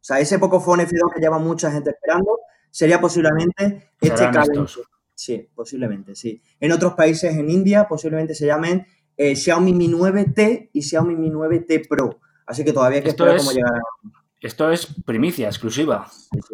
[0.08, 2.40] sea, ese Pocophone F2 que lleva mucha gente esperando,
[2.72, 4.66] sería posiblemente este Serán K20.
[4.66, 4.82] estos.
[5.14, 6.42] Sí, posiblemente, sí.
[6.60, 8.86] En otros países, en India, posiblemente se llamen
[9.18, 12.20] eh, Xiaomi Mi 9T y Xiaomi Mi 9T Pro.
[12.46, 13.80] Así que todavía hay que Esto esperar es- cómo llegará.
[14.46, 16.06] Esto es primicia exclusiva.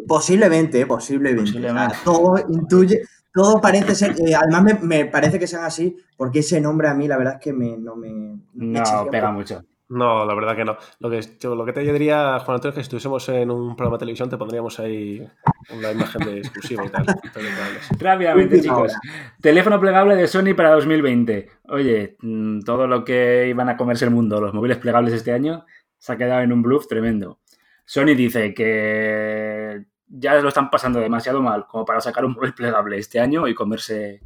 [0.08, 1.42] Posiblemente, posiblemente.
[1.42, 1.86] Posiblemente.
[1.86, 3.02] O sea, todo intuye,
[3.34, 4.12] todo parece ser.
[4.18, 7.34] eh, además, me, me parece que sean así, porque ese nombre a mí, la verdad
[7.34, 8.08] es que me, no me.
[8.54, 9.32] me No, pega poco.
[9.38, 9.62] mucho.
[9.90, 10.78] No, la verdad que no.
[11.00, 13.76] Lo que, yo, lo que te diría, Juan Antonio, es que si estuviésemos en un
[13.76, 15.22] programa de televisión te pondríamos ahí
[15.70, 17.04] una imagen de exclusiva y tal.
[17.98, 18.94] Rápidamente, chicos.
[19.42, 21.46] Teléfono plegable de Sony para 2020.
[21.68, 25.66] Oye, mm, todo lo que iban a comerse el mundo, los móviles plegables este año,
[25.98, 27.38] se ha quedado en un bluff tremendo.
[27.84, 32.98] Sony dice que ya lo están pasando demasiado mal como para sacar un móvil plegable
[32.98, 34.20] este año y comerse,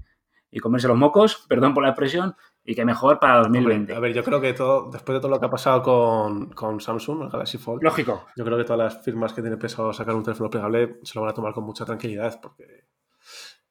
[0.51, 3.95] y comerse los mocos, perdón por la expresión, y que mejor para 2020.
[3.95, 6.81] a ver, yo creo que todo, después de todo lo que ha pasado con, con
[6.81, 8.27] Samsung, el Galaxy Fold, lógico.
[8.37, 11.23] Yo creo que todas las firmas que tienen pensado sacar un teléfono plegable se lo
[11.23, 12.87] van a tomar con mucha tranquilidad, porque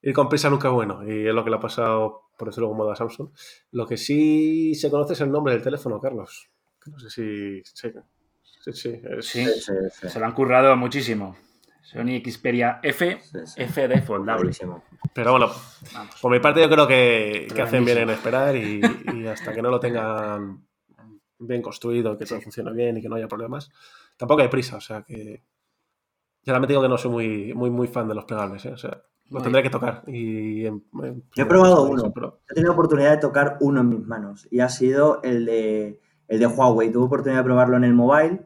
[0.02, 2.70] ir con prisa nunca es bueno, y es lo que le ha pasado, por decirlo
[2.70, 3.30] como modo, a Samsung.
[3.72, 6.50] Lo que sí se conoce es el nombre del teléfono, Carlos.
[6.86, 7.62] No sé si.
[8.74, 11.36] Sí, sí, sí, se lo han currado muchísimo.
[11.86, 13.22] Sony Xperia F,
[13.56, 14.52] F de foldable.
[15.14, 15.52] Pero bueno,
[16.20, 18.82] por mi parte yo creo que, hacen bien en esperar y,
[19.28, 20.66] hasta que no lo tengan
[21.40, 23.70] bien construido, que todo funcione bien y que no haya problemas,
[24.18, 24.78] tampoco hay prisa.
[24.78, 25.44] O sea que
[26.44, 28.66] ya me digo que no soy muy, muy, muy fan de los plegables.
[28.66, 28.74] ¿eh?
[28.74, 30.04] O sea, lo tendré que tocar.
[30.08, 30.82] Y yo
[31.38, 32.14] he probado uno.
[32.50, 36.40] He tenido oportunidad de tocar uno en mis manos y ha sido el de, el
[36.40, 36.92] de Huawei.
[36.92, 38.46] Tuve oportunidad de probarlo en el mobile,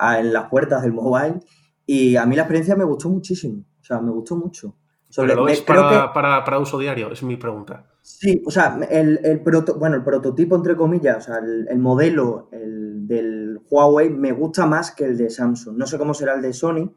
[0.00, 1.40] en las puertas del mobile
[1.86, 3.64] y a mí la experiencia me gustó muchísimo.
[3.80, 4.76] O sea, me gustó mucho.
[5.08, 7.10] Sobre, lo es para, para, uso diario?
[7.10, 7.84] Es mi pregunta.
[8.00, 9.42] Sí, o sea, el, el
[9.76, 14.92] bueno, el prototipo, entre comillas, o sea, el, modelo el del Huawei me gusta más
[14.92, 15.76] que el de Samsung.
[15.76, 16.94] No sé cómo será el de Sony,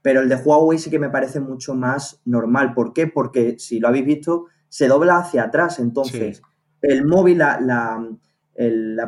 [0.00, 2.72] pero el de Huawei sí que me parece mucho más normal.
[2.72, 3.08] ¿Por qué?
[3.08, 5.80] Porque, si lo habéis visto, se dobla hacia atrás.
[5.80, 6.40] Entonces,
[6.82, 8.08] el móvil, la, la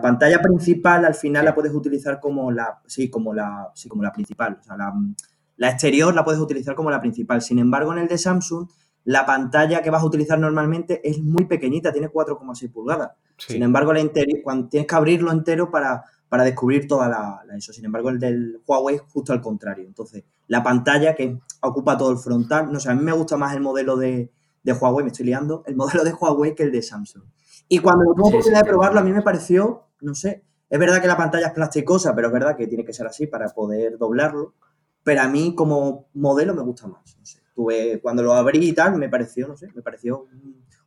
[0.01, 4.13] pantalla principal al final la puedes utilizar como la, sí, como la, sí, como la
[4.13, 4.59] principal.
[4.61, 7.41] O sea, la, exterior la puedes utilizar como la principal.
[7.41, 8.69] Sin embargo, en el de Samsung,
[9.05, 13.13] la pantalla que vas a utilizar normalmente es muy pequeñita, tiene 4,6 pulgadas.
[13.39, 17.73] Sin embargo, la interior, cuando tienes que abrirlo entero para, para descubrir toda la, eso.
[17.73, 19.87] Sin embargo, el del Huawei es justo al contrario.
[19.87, 23.55] Entonces, la pantalla que ocupa todo el frontal, no sé, a mí me gusta más
[23.55, 24.31] el modelo de,
[24.63, 27.25] de Huawei, me estoy liando, el modelo de Huawei que el de Samsung.
[27.69, 31.09] Y cuando tuve oportunidad de probarlo, a mí me pareció, no sé, es verdad que
[31.09, 34.55] la pantalla es plasticosa, pero es verdad que tiene que ser así para poder doblarlo.
[35.03, 37.17] Pero a mí como modelo me gusta más.
[37.19, 37.41] No sé.
[37.55, 40.27] Tuve, cuando lo abrí y tal, me pareció, no sé, me pareció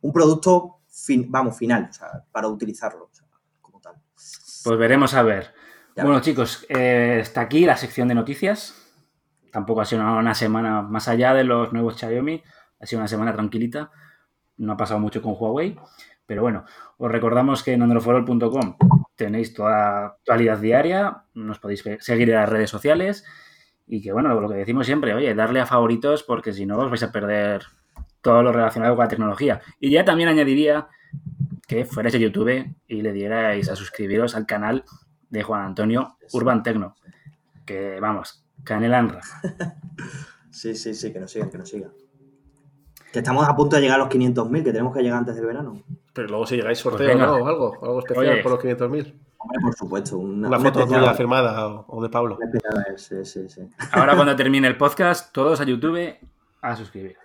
[0.00, 0.78] un, producto,
[1.28, 3.10] vamos, final, o sea, para utilizarlo,
[3.60, 3.96] como tal.
[4.14, 5.52] Pues veremos a ver.
[5.96, 8.74] bueno, chicos, eh, está aquí la sección de noticias.
[9.50, 12.42] Tampoco ha sido una semana más allá de los nuevos Xiaomi.
[12.80, 13.90] Ha sido una semana tranquilita.
[14.56, 15.76] No ha pasado mucho con Huawei.
[16.26, 16.64] Pero bueno,
[16.98, 18.76] os recordamos que en androforol.com
[19.16, 23.24] tenéis toda actualidad diaria, nos podéis seguir en las redes sociales
[23.86, 26.90] y que bueno, lo que decimos siempre, oye, darle a favoritos porque si no os
[26.90, 27.62] vais a perder
[28.22, 29.60] todo lo relacionado con la tecnología.
[29.80, 30.88] Y ya también añadiría
[31.66, 34.84] que fuerais a YouTube y le dierais a suscribiros al canal
[35.28, 36.94] de Juan Antonio Urban Tecno.
[37.66, 39.20] Que vamos, Canel Anra.
[40.52, 41.92] Sí, sí, sí, que nos sigan, que nos sigan.
[43.10, 45.46] Que estamos a punto de llegar a los 500.000, que tenemos que llegar antes del
[45.46, 45.82] verano.
[46.12, 49.14] Pero luego si llegáis pues sorteo o algo, algo especial por los 500.000.
[49.38, 50.18] Hombre, por supuesto.
[50.18, 52.38] Una, foto tuya firmada o, de Pablo.
[52.96, 53.62] Sí, sí, sí.
[53.92, 56.16] Ahora cuando termine el podcast, todos a YouTube
[56.60, 57.18] a suscribiros.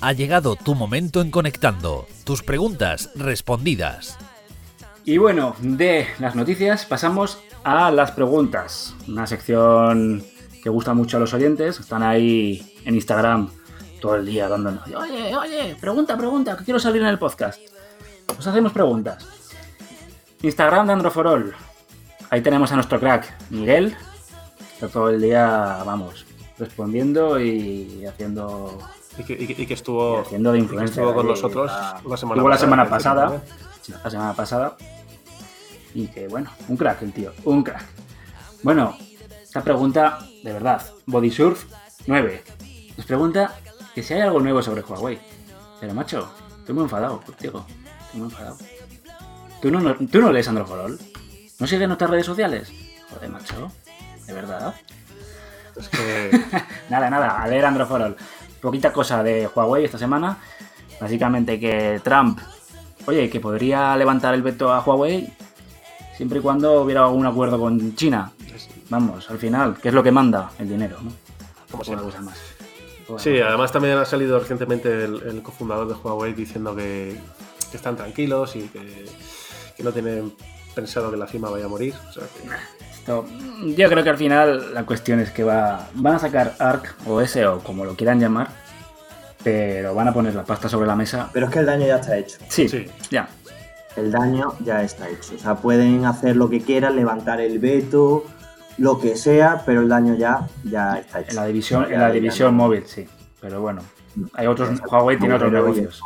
[0.00, 2.06] Ha llegado tu momento en Conectando.
[2.24, 4.18] Tus preguntas respondidas.
[5.08, 8.92] Y bueno, de las noticias pasamos a las preguntas.
[9.06, 10.20] Una sección
[10.60, 11.78] que gusta mucho a los oyentes.
[11.78, 13.48] Están ahí en Instagram
[14.00, 14.84] todo el día dándonos.
[14.88, 17.60] Oye, oye, pregunta, pregunta, que quiero salir en el podcast.
[18.26, 19.24] Pues hacemos preguntas.
[20.42, 21.54] Instagram de Androforol.
[22.30, 23.96] Ahí tenemos a nuestro crack, Miguel.
[24.72, 26.26] Está todo el día, vamos,
[26.58, 28.76] respondiendo y haciendo.
[29.18, 31.04] Y que, estuvo, haciendo de influencia.
[31.04, 31.70] con nosotros
[32.04, 33.40] la semana, la semana pasada.
[34.02, 34.76] La semana pasada
[35.96, 37.86] y que, bueno, un crack el tío, un crack.
[38.62, 38.98] Bueno,
[39.42, 41.64] esta pregunta, de verdad, Bodysurf
[42.06, 42.44] 9.
[42.98, 43.54] Nos pregunta
[43.94, 45.18] que si hay algo nuevo sobre Huawei.
[45.80, 47.64] Pero macho, estoy muy enfadado contigo.
[48.04, 48.58] Estoy muy enfadado.
[49.62, 50.98] ¿Tú no, ¿tú no lees Androforol?
[51.58, 52.70] ¿No sigues nuestras redes sociales?
[53.08, 53.72] Joder, macho.
[54.26, 54.74] ¿De verdad?
[55.76, 56.30] Es que...
[56.90, 58.18] nada, nada, a leer Androforol.
[58.60, 60.36] Poquita cosa de Huawei esta semana.
[61.00, 62.38] Básicamente que Trump,
[63.06, 65.32] oye, que podría levantar el veto a Huawei
[66.16, 68.32] siempre y cuando hubiera algún acuerdo con China.
[68.88, 70.50] Vamos, al final, ¿qué es lo que manda?
[70.58, 71.12] El dinero, ¿no?
[71.70, 72.38] Como se cosa más.
[73.18, 77.18] sí, además también ha salido recientemente el, cofundador de Huawei diciendo que,
[77.72, 79.04] están tranquilos y que,
[79.82, 80.32] no tienen
[80.74, 81.94] pensado que la firma vaya a morir.
[82.90, 83.26] Esto,
[83.76, 87.20] yo creo que al final la cuestión es que va, van a sacar ARC o
[87.20, 88.48] S o como lo quieran llamar,
[89.44, 91.28] pero van a poner la pasta sobre la mesa.
[91.32, 92.38] Pero es que el daño ya está hecho.
[92.48, 92.86] Sí, Sí.
[93.10, 93.28] ya.
[93.96, 95.34] El daño ya está hecho.
[95.34, 98.24] O sea, pueden hacer lo que quieran, levantar el veto,
[98.78, 101.30] lo que sea, pero el daño ya, ya está hecho.
[101.30, 103.06] En la división, en la división móvil, sí.
[103.40, 103.82] Pero bueno,
[104.34, 104.70] hay otros.
[104.70, 104.94] Exacto.
[104.96, 106.02] Huawei tiene otros negocios.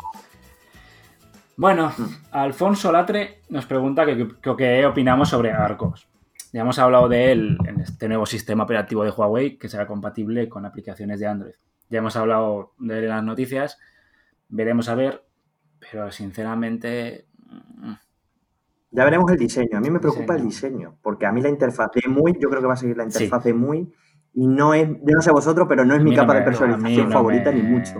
[1.57, 2.05] Bueno, Mm.
[2.31, 6.09] Alfonso Latre nos pregunta qué opinamos sobre Arcos.
[6.53, 10.49] Ya hemos hablado de él en este nuevo sistema operativo de Huawei que será compatible
[10.49, 11.55] con aplicaciones de Android.
[11.91, 13.79] Ya hemos hablado de él en las noticias.
[14.49, 15.23] Veremos a ver,
[15.79, 17.27] pero sinceramente.
[18.93, 19.79] Ya veremos el diseño.
[19.79, 20.97] A mí me preocupa el Diseño.
[21.03, 23.25] porque a mí la interfaz de muy, yo creo que va a seguir la Sí.
[23.25, 23.93] interfaz de muy,
[24.35, 26.45] y no es, yo no sé vosotros, pero no es mi no capa me- de
[26.45, 27.93] personalización no favorita, me- ni mucho.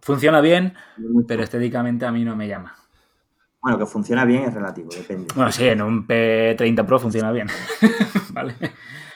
[0.00, 0.74] Funciona bien,
[1.26, 2.74] pero estéticamente a mí no me llama.
[3.60, 5.26] Bueno, que funciona bien es relativo, depende.
[5.34, 7.48] Bueno, sí, en un P30 Pro funciona bien.
[8.32, 8.54] vale.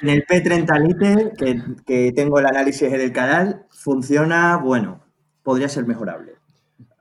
[0.03, 5.01] En el P30 Lite, que, que tengo el análisis del canal, funciona, bueno,
[5.45, 6.33] podría ser mejorable.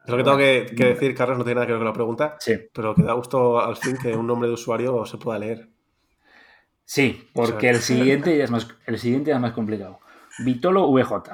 [0.07, 2.35] Lo que tengo que, que decir, Carlos, no tiene nada que ver con la pregunta,
[2.39, 2.53] Sí.
[2.73, 5.69] pero que da gusto al fin que un nombre de usuario se pueda leer.
[6.85, 9.99] Sí, porque el siguiente ya es más, el siguiente ya es más complicado.
[10.43, 11.31] Vitolo VJ.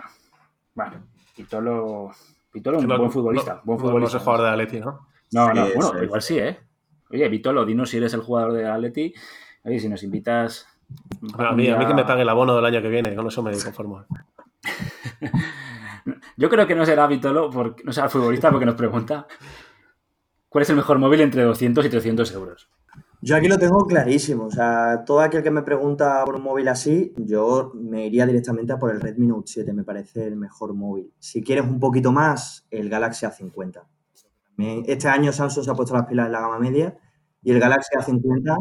[0.76, 0.98] Vale,
[1.38, 2.12] Vitolo,
[2.54, 3.56] Vitolo es un no- buen futbolista.
[3.56, 4.20] no- buen no- no futbolista.
[4.20, 5.08] sé jugar de Atleti, ¿no?
[5.32, 6.60] No, no, Sí, bueno, igual sí, ¿eh?
[7.10, 9.14] Oye, Vitolo, dinos si eres el jugador de Atleti.
[9.64, 10.68] Oye, si nos invitas.
[11.38, 13.42] A mí, a mí que me pague el abono del año que viene, con eso
[13.42, 14.06] me conformo.
[16.38, 19.28] Yo creo que no será Vitolo, porque, no será futbolista, porque nos pregunta
[20.50, 22.70] cuál es el mejor móvil entre 200 y 300 euros.
[23.22, 24.46] Yo aquí lo tengo clarísimo.
[24.46, 28.74] O sea, todo aquel que me pregunta por un móvil así, yo me iría directamente
[28.74, 29.74] a por el Redmi Note 7.
[29.74, 31.12] Me parece el mejor móvil.
[31.20, 33.82] Si quieres un poquito más, el Galaxy A50.
[34.58, 36.96] Me- Este año Samsung se ha puesto las pilas en la gama media
[37.42, 38.56] y el Galaxy A50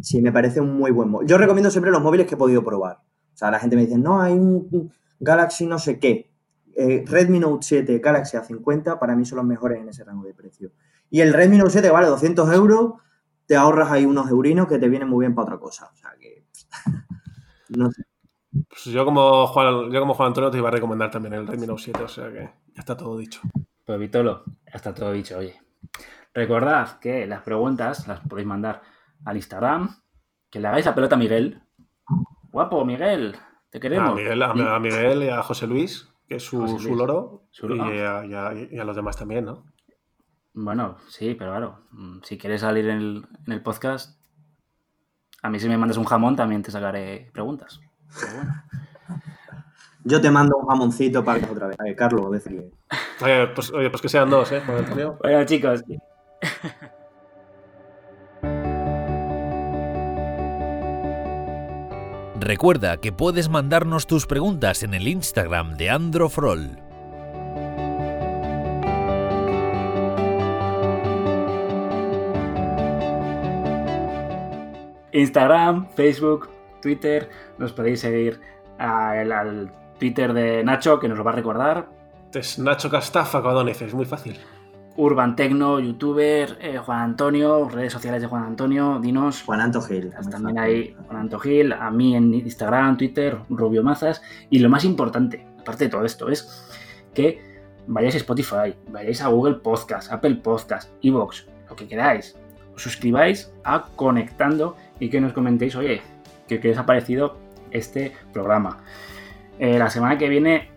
[0.00, 1.26] sí me parece un muy buen móvil.
[1.28, 2.96] Yo recomiendo siempre los móviles que he podido probar.
[3.34, 6.31] O sea, la gente me dice, no, hay un Galaxy no sé qué.
[6.76, 10.34] Eh, Redmi Note 7, Galaxy A50, para mí son los mejores en ese rango de
[10.34, 10.72] precio.
[11.10, 12.94] Y el Redmi Note 7 vale 200 euros,
[13.46, 15.90] te ahorras ahí unos eurinos que te vienen muy bien para otra cosa.
[15.92, 16.46] O sea que.
[17.70, 18.02] no sé.
[18.68, 21.66] Pues yo, como Juan, yo como Juan Antonio te iba a recomendar también el Redmi
[21.66, 23.40] Note 7, o sea que ya está todo dicho.
[23.84, 25.60] Pues Vitolo, ya está todo dicho, oye.
[26.34, 28.82] Recordad que las preguntas las podéis mandar
[29.24, 29.96] al Instagram,
[30.50, 31.62] que le hagáis la pelota a Miguel.
[32.50, 33.36] Guapo, Miguel,
[33.70, 34.10] te queremos.
[34.10, 37.94] A Miguel, a Miguel y a José Luis, que es su, su loro, Su loro.
[37.94, 39.64] y, a, y a- y a los demás también, ¿no?
[40.54, 44.18] Bueno, sí, pero claro, mm, si quieres salir en el, en el podcast,
[45.42, 47.80] a mí si me mandas un jamón también te sacaré preguntas.
[48.20, 48.54] Pero bueno.
[50.04, 51.76] Yo te mando un jamoncito para que otra vez.
[51.86, 52.70] Eh, Carlos, decir.
[53.20, 54.60] Oye pues, oye, pues que sean dos, ¿eh?
[55.22, 55.84] Bueno, chicos,
[62.44, 66.76] Recuerda que puedes mandarnos tus preguntas en el Instagram de Androfrol.
[75.12, 76.48] Instagram, Facebook,
[76.82, 78.40] Twitter, nos podéis seguir
[78.76, 81.90] al, al Twitter de Nacho, que nos lo va a recordar.
[82.34, 84.40] Es Nacho Castafa Codónice, es muy fácil.
[84.96, 89.42] Urban Tecno, youtuber, eh, Juan Antonio, redes sociales de Juan Antonio, dinos.
[89.42, 90.12] Juan Anto Gil.
[90.30, 94.22] También hay Juan Anto Gil, a mí en Instagram, Twitter, Rubio Mazas.
[94.50, 96.70] Y lo más importante, aparte de todo esto, es
[97.14, 97.40] que
[97.86, 102.36] vayáis a Spotify, vayáis a Google Podcast, Apple Podcast, Evox, lo que queráis.
[102.74, 106.00] Os suscribáis a Conectando y que nos comentéis, oye,
[106.48, 107.36] que, que os ha parecido
[107.70, 108.78] este programa.
[109.58, 110.70] Eh, la semana que viene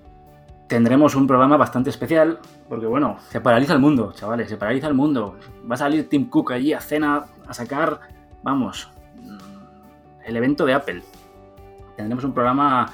[0.68, 4.94] tendremos un programa bastante especial, porque bueno, se paraliza el mundo, chavales, se paraliza el
[4.94, 5.36] mundo.
[5.70, 8.00] Va a salir Tim Cook allí a cena a sacar,
[8.44, 8.90] vamos,
[9.22, 9.38] mm,
[10.26, 11.04] el evento de Apple.
[11.96, 12.92] Tendremos un programa,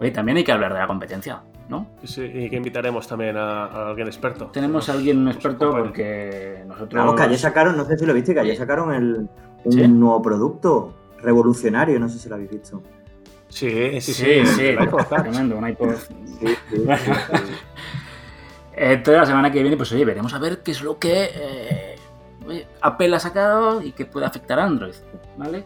[0.00, 1.86] oye, también hay que hablar de la competencia, ¿no?
[2.02, 4.46] Sí, y que invitaremos también a, a alguien experto.
[4.46, 6.94] Tenemos a alguien experto porque nosotros...
[6.94, 9.28] Vamos, que ayer sacaron, no sé si lo viste, que ayer sacaron el,
[9.64, 9.86] un ¿Sí?
[9.88, 12.82] nuevo producto revolucionario, no sé si lo habéis visto.
[13.48, 14.24] Sí, sí, sí.
[14.24, 15.94] Sí, sí, el iPod tremendo, un iPod.
[15.94, 16.84] Sí, sí.
[18.76, 21.96] Entonces la semana que viene, pues oye, veremos a ver qué es lo que eh,
[22.80, 24.94] Apple ha sacado y que puede afectar a Android,
[25.36, 25.64] ¿vale?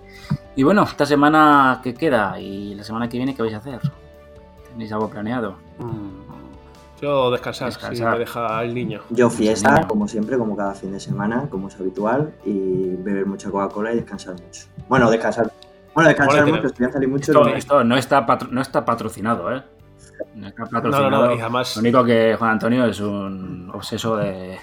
[0.56, 3.80] Y bueno, esta semana que queda y la semana que viene, ¿qué vais a hacer?
[4.70, 5.56] ¿Tenéis algo planeado?
[5.78, 7.96] Mm, Yo descansar, Descansar.
[7.96, 9.00] si me deja el niño.
[9.10, 9.88] Yo fiesta, Niño.
[9.88, 13.96] como siempre, como cada fin de semana, como es habitual, y beber mucha Coca-Cola y
[13.96, 14.64] descansar mucho.
[14.88, 15.50] Bueno, descansar.
[15.94, 17.30] Bueno, descansar mucho, salí mucho.
[17.32, 19.62] Esto, no- esto no, está patro- no está patrocinado, ¿eh?
[20.34, 20.50] No
[20.82, 24.58] No, no, y además, Lo único que Juan Antonio es un obseso de,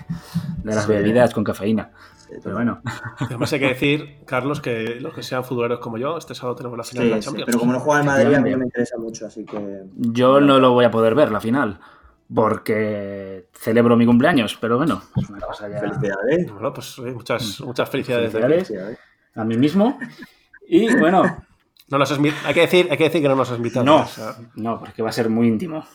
[0.64, 0.92] de las Sí.
[0.92, 1.92] bebidas con cafeína.
[2.44, 2.82] Pero bueno.
[3.20, 6.78] Además hay que decir, Carlos, que los que sean futboleros como yo, este sábado tenemos
[6.78, 7.46] la final Sí, de la sí, Champions.
[7.46, 9.84] pero como no juega el Madrid, a mí no me interesa mucho, así que.
[9.96, 11.80] Yo no lo voy a poder ver la final.
[12.34, 16.52] Porque celebro mi cumpleaños, pero bueno, es una cosa ya Felicidades.
[16.52, 18.34] Bueno, pues muchas, muchas felicidades.
[18.34, 18.48] de aquí.
[18.48, 18.68] Felicidades.
[18.68, 19.00] Felicidades.
[19.36, 20.00] a mí mismo.
[20.68, 21.22] Y bueno,
[21.88, 23.86] No nos has hay, que decir, hay que decir que no nos has invitado.
[23.86, 24.08] No.
[24.56, 25.86] no, porque va a ser muy íntimo.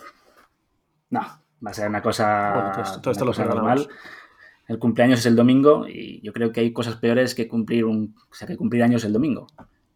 [1.11, 3.89] No, va a ser una cosa, Bueno, todo esto- todo esto una cosa normal.
[4.69, 8.15] El cumpleaños es el domingo y yo creo que hay cosas peores que cumplir un,
[8.31, 9.49] o sea, que cumplir años el domingo,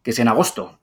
[0.03, 0.81] que es en agosto.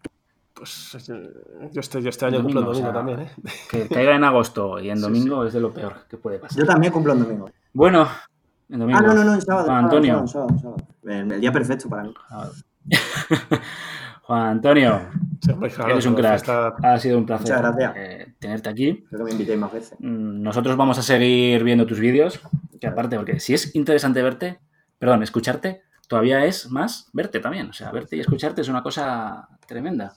[0.53, 3.32] pues eh, yo este, yo este año cumplo el Domingo, domingo o sea, también, ¿eh?
[3.70, 6.57] Que caiga en agosto y en Sí, domingo es de lo peor que puede pasar.
[6.57, 7.49] Yo también cumplo en domingo.
[7.74, 8.07] Bueno,
[8.70, 8.99] en domingo.
[8.99, 9.66] Ah, no, no, no, en sábado.
[9.68, 10.26] Sábado, Antonio.
[10.28, 10.88] sábado, sábado, sábado.
[11.03, 12.14] El, el día perfecto para mí.
[14.32, 15.02] Juan Antonio,
[15.90, 16.48] eres un crack.
[16.82, 17.62] Ha sido un placer
[17.98, 19.04] eh, tenerte aquí.
[19.10, 20.00] Creo que me invitéis más veces.
[20.00, 22.40] Mm, Nosotros vamos a seguir viendo tus vídeos,
[22.80, 24.62] que aparte, porque si es interesante verte,
[24.98, 27.72] perdón, escucharte, todavía es más verte también.
[27.72, 30.14] O sea, verte y escucharte es una cosa tremenda.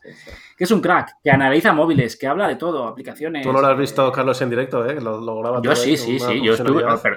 [0.57, 3.43] Que es un crack, que analiza móviles, que habla de todo, aplicaciones.
[3.43, 5.01] Tú no lo has eh, visto, Carlos, en directo, ¿eh?
[5.01, 6.41] Lo, lo graba Yo todo sí, sí, sí.
[6.41, 7.17] Yo estuve, pero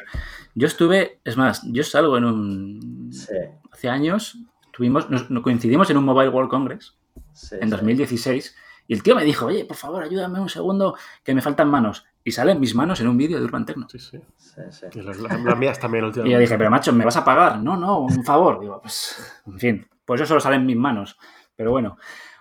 [0.55, 3.09] yo estuve, es más, yo salgo en un.
[3.13, 3.35] Sí,
[3.71, 4.39] Hace años,
[4.77, 6.95] tuvimos, nos, nos coincidimos en un Mobile World Congress
[7.33, 7.69] sí, en sí.
[7.71, 8.55] 2016
[8.87, 12.05] y el tío me dijo, oye, por favor, ayúdame un segundo, que me faltan manos.
[12.23, 13.87] Y salen mis manos en un vídeo de Urban Tecno.
[13.89, 14.17] Sí, sí.
[14.37, 14.85] Sí, sí.
[14.93, 15.19] Y las,
[15.57, 16.33] mías también Y últimamente.
[16.33, 17.61] yo dije, pero macho, ¿me vas a pagar?
[17.61, 18.59] No, no, un favor.
[18.61, 21.17] Digo, pues, en fin, pues eso solo sale en mis manos.
[21.55, 21.97] Pero bueno.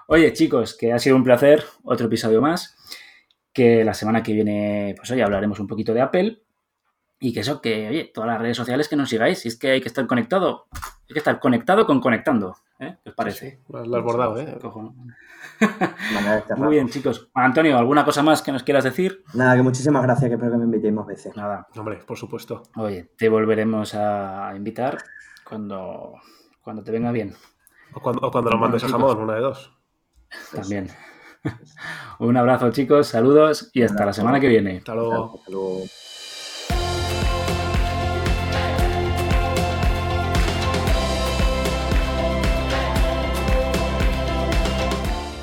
[0.06, 2.76] Oye, chicos, que ha sido un placer, otro episodio más.
[3.52, 6.42] Que la semana que viene, pues oye, hablaremos un poquito de Apple.
[7.18, 9.70] Y que eso, que, oye, todas las redes sociales que nos sigáis, si es que
[9.70, 10.66] hay que estar conectado,
[11.08, 12.56] hay que estar conectado con conectando.
[12.78, 12.98] ¿eh?
[13.02, 13.60] ¿Qué os parece?
[13.68, 14.58] Lo has- lo has bordado, ¿eh?
[16.56, 17.28] Muy bien, chicos.
[17.34, 19.24] Antonio, ¿alguna cosa más que nos quieras decir?
[19.34, 21.34] Nada, que muchísimas gracias, que espero que me invitéis más veces.
[21.36, 21.66] Nada.
[21.76, 22.64] Hombre, por supuesto.
[22.76, 24.98] Oye, te volveremos a invitar
[25.48, 26.14] cuando,
[26.60, 27.34] cuando te venga bien.
[27.94, 29.00] O cuando, o cuando lo mandes a chicos.
[29.00, 29.72] jamón, una de dos.
[30.52, 30.88] También.
[32.18, 34.78] Un abrazo, chicos, saludos y hasta la semana que viene.
[34.78, 35.36] Hasta luego.
[35.38, 35.80] Hasta luego.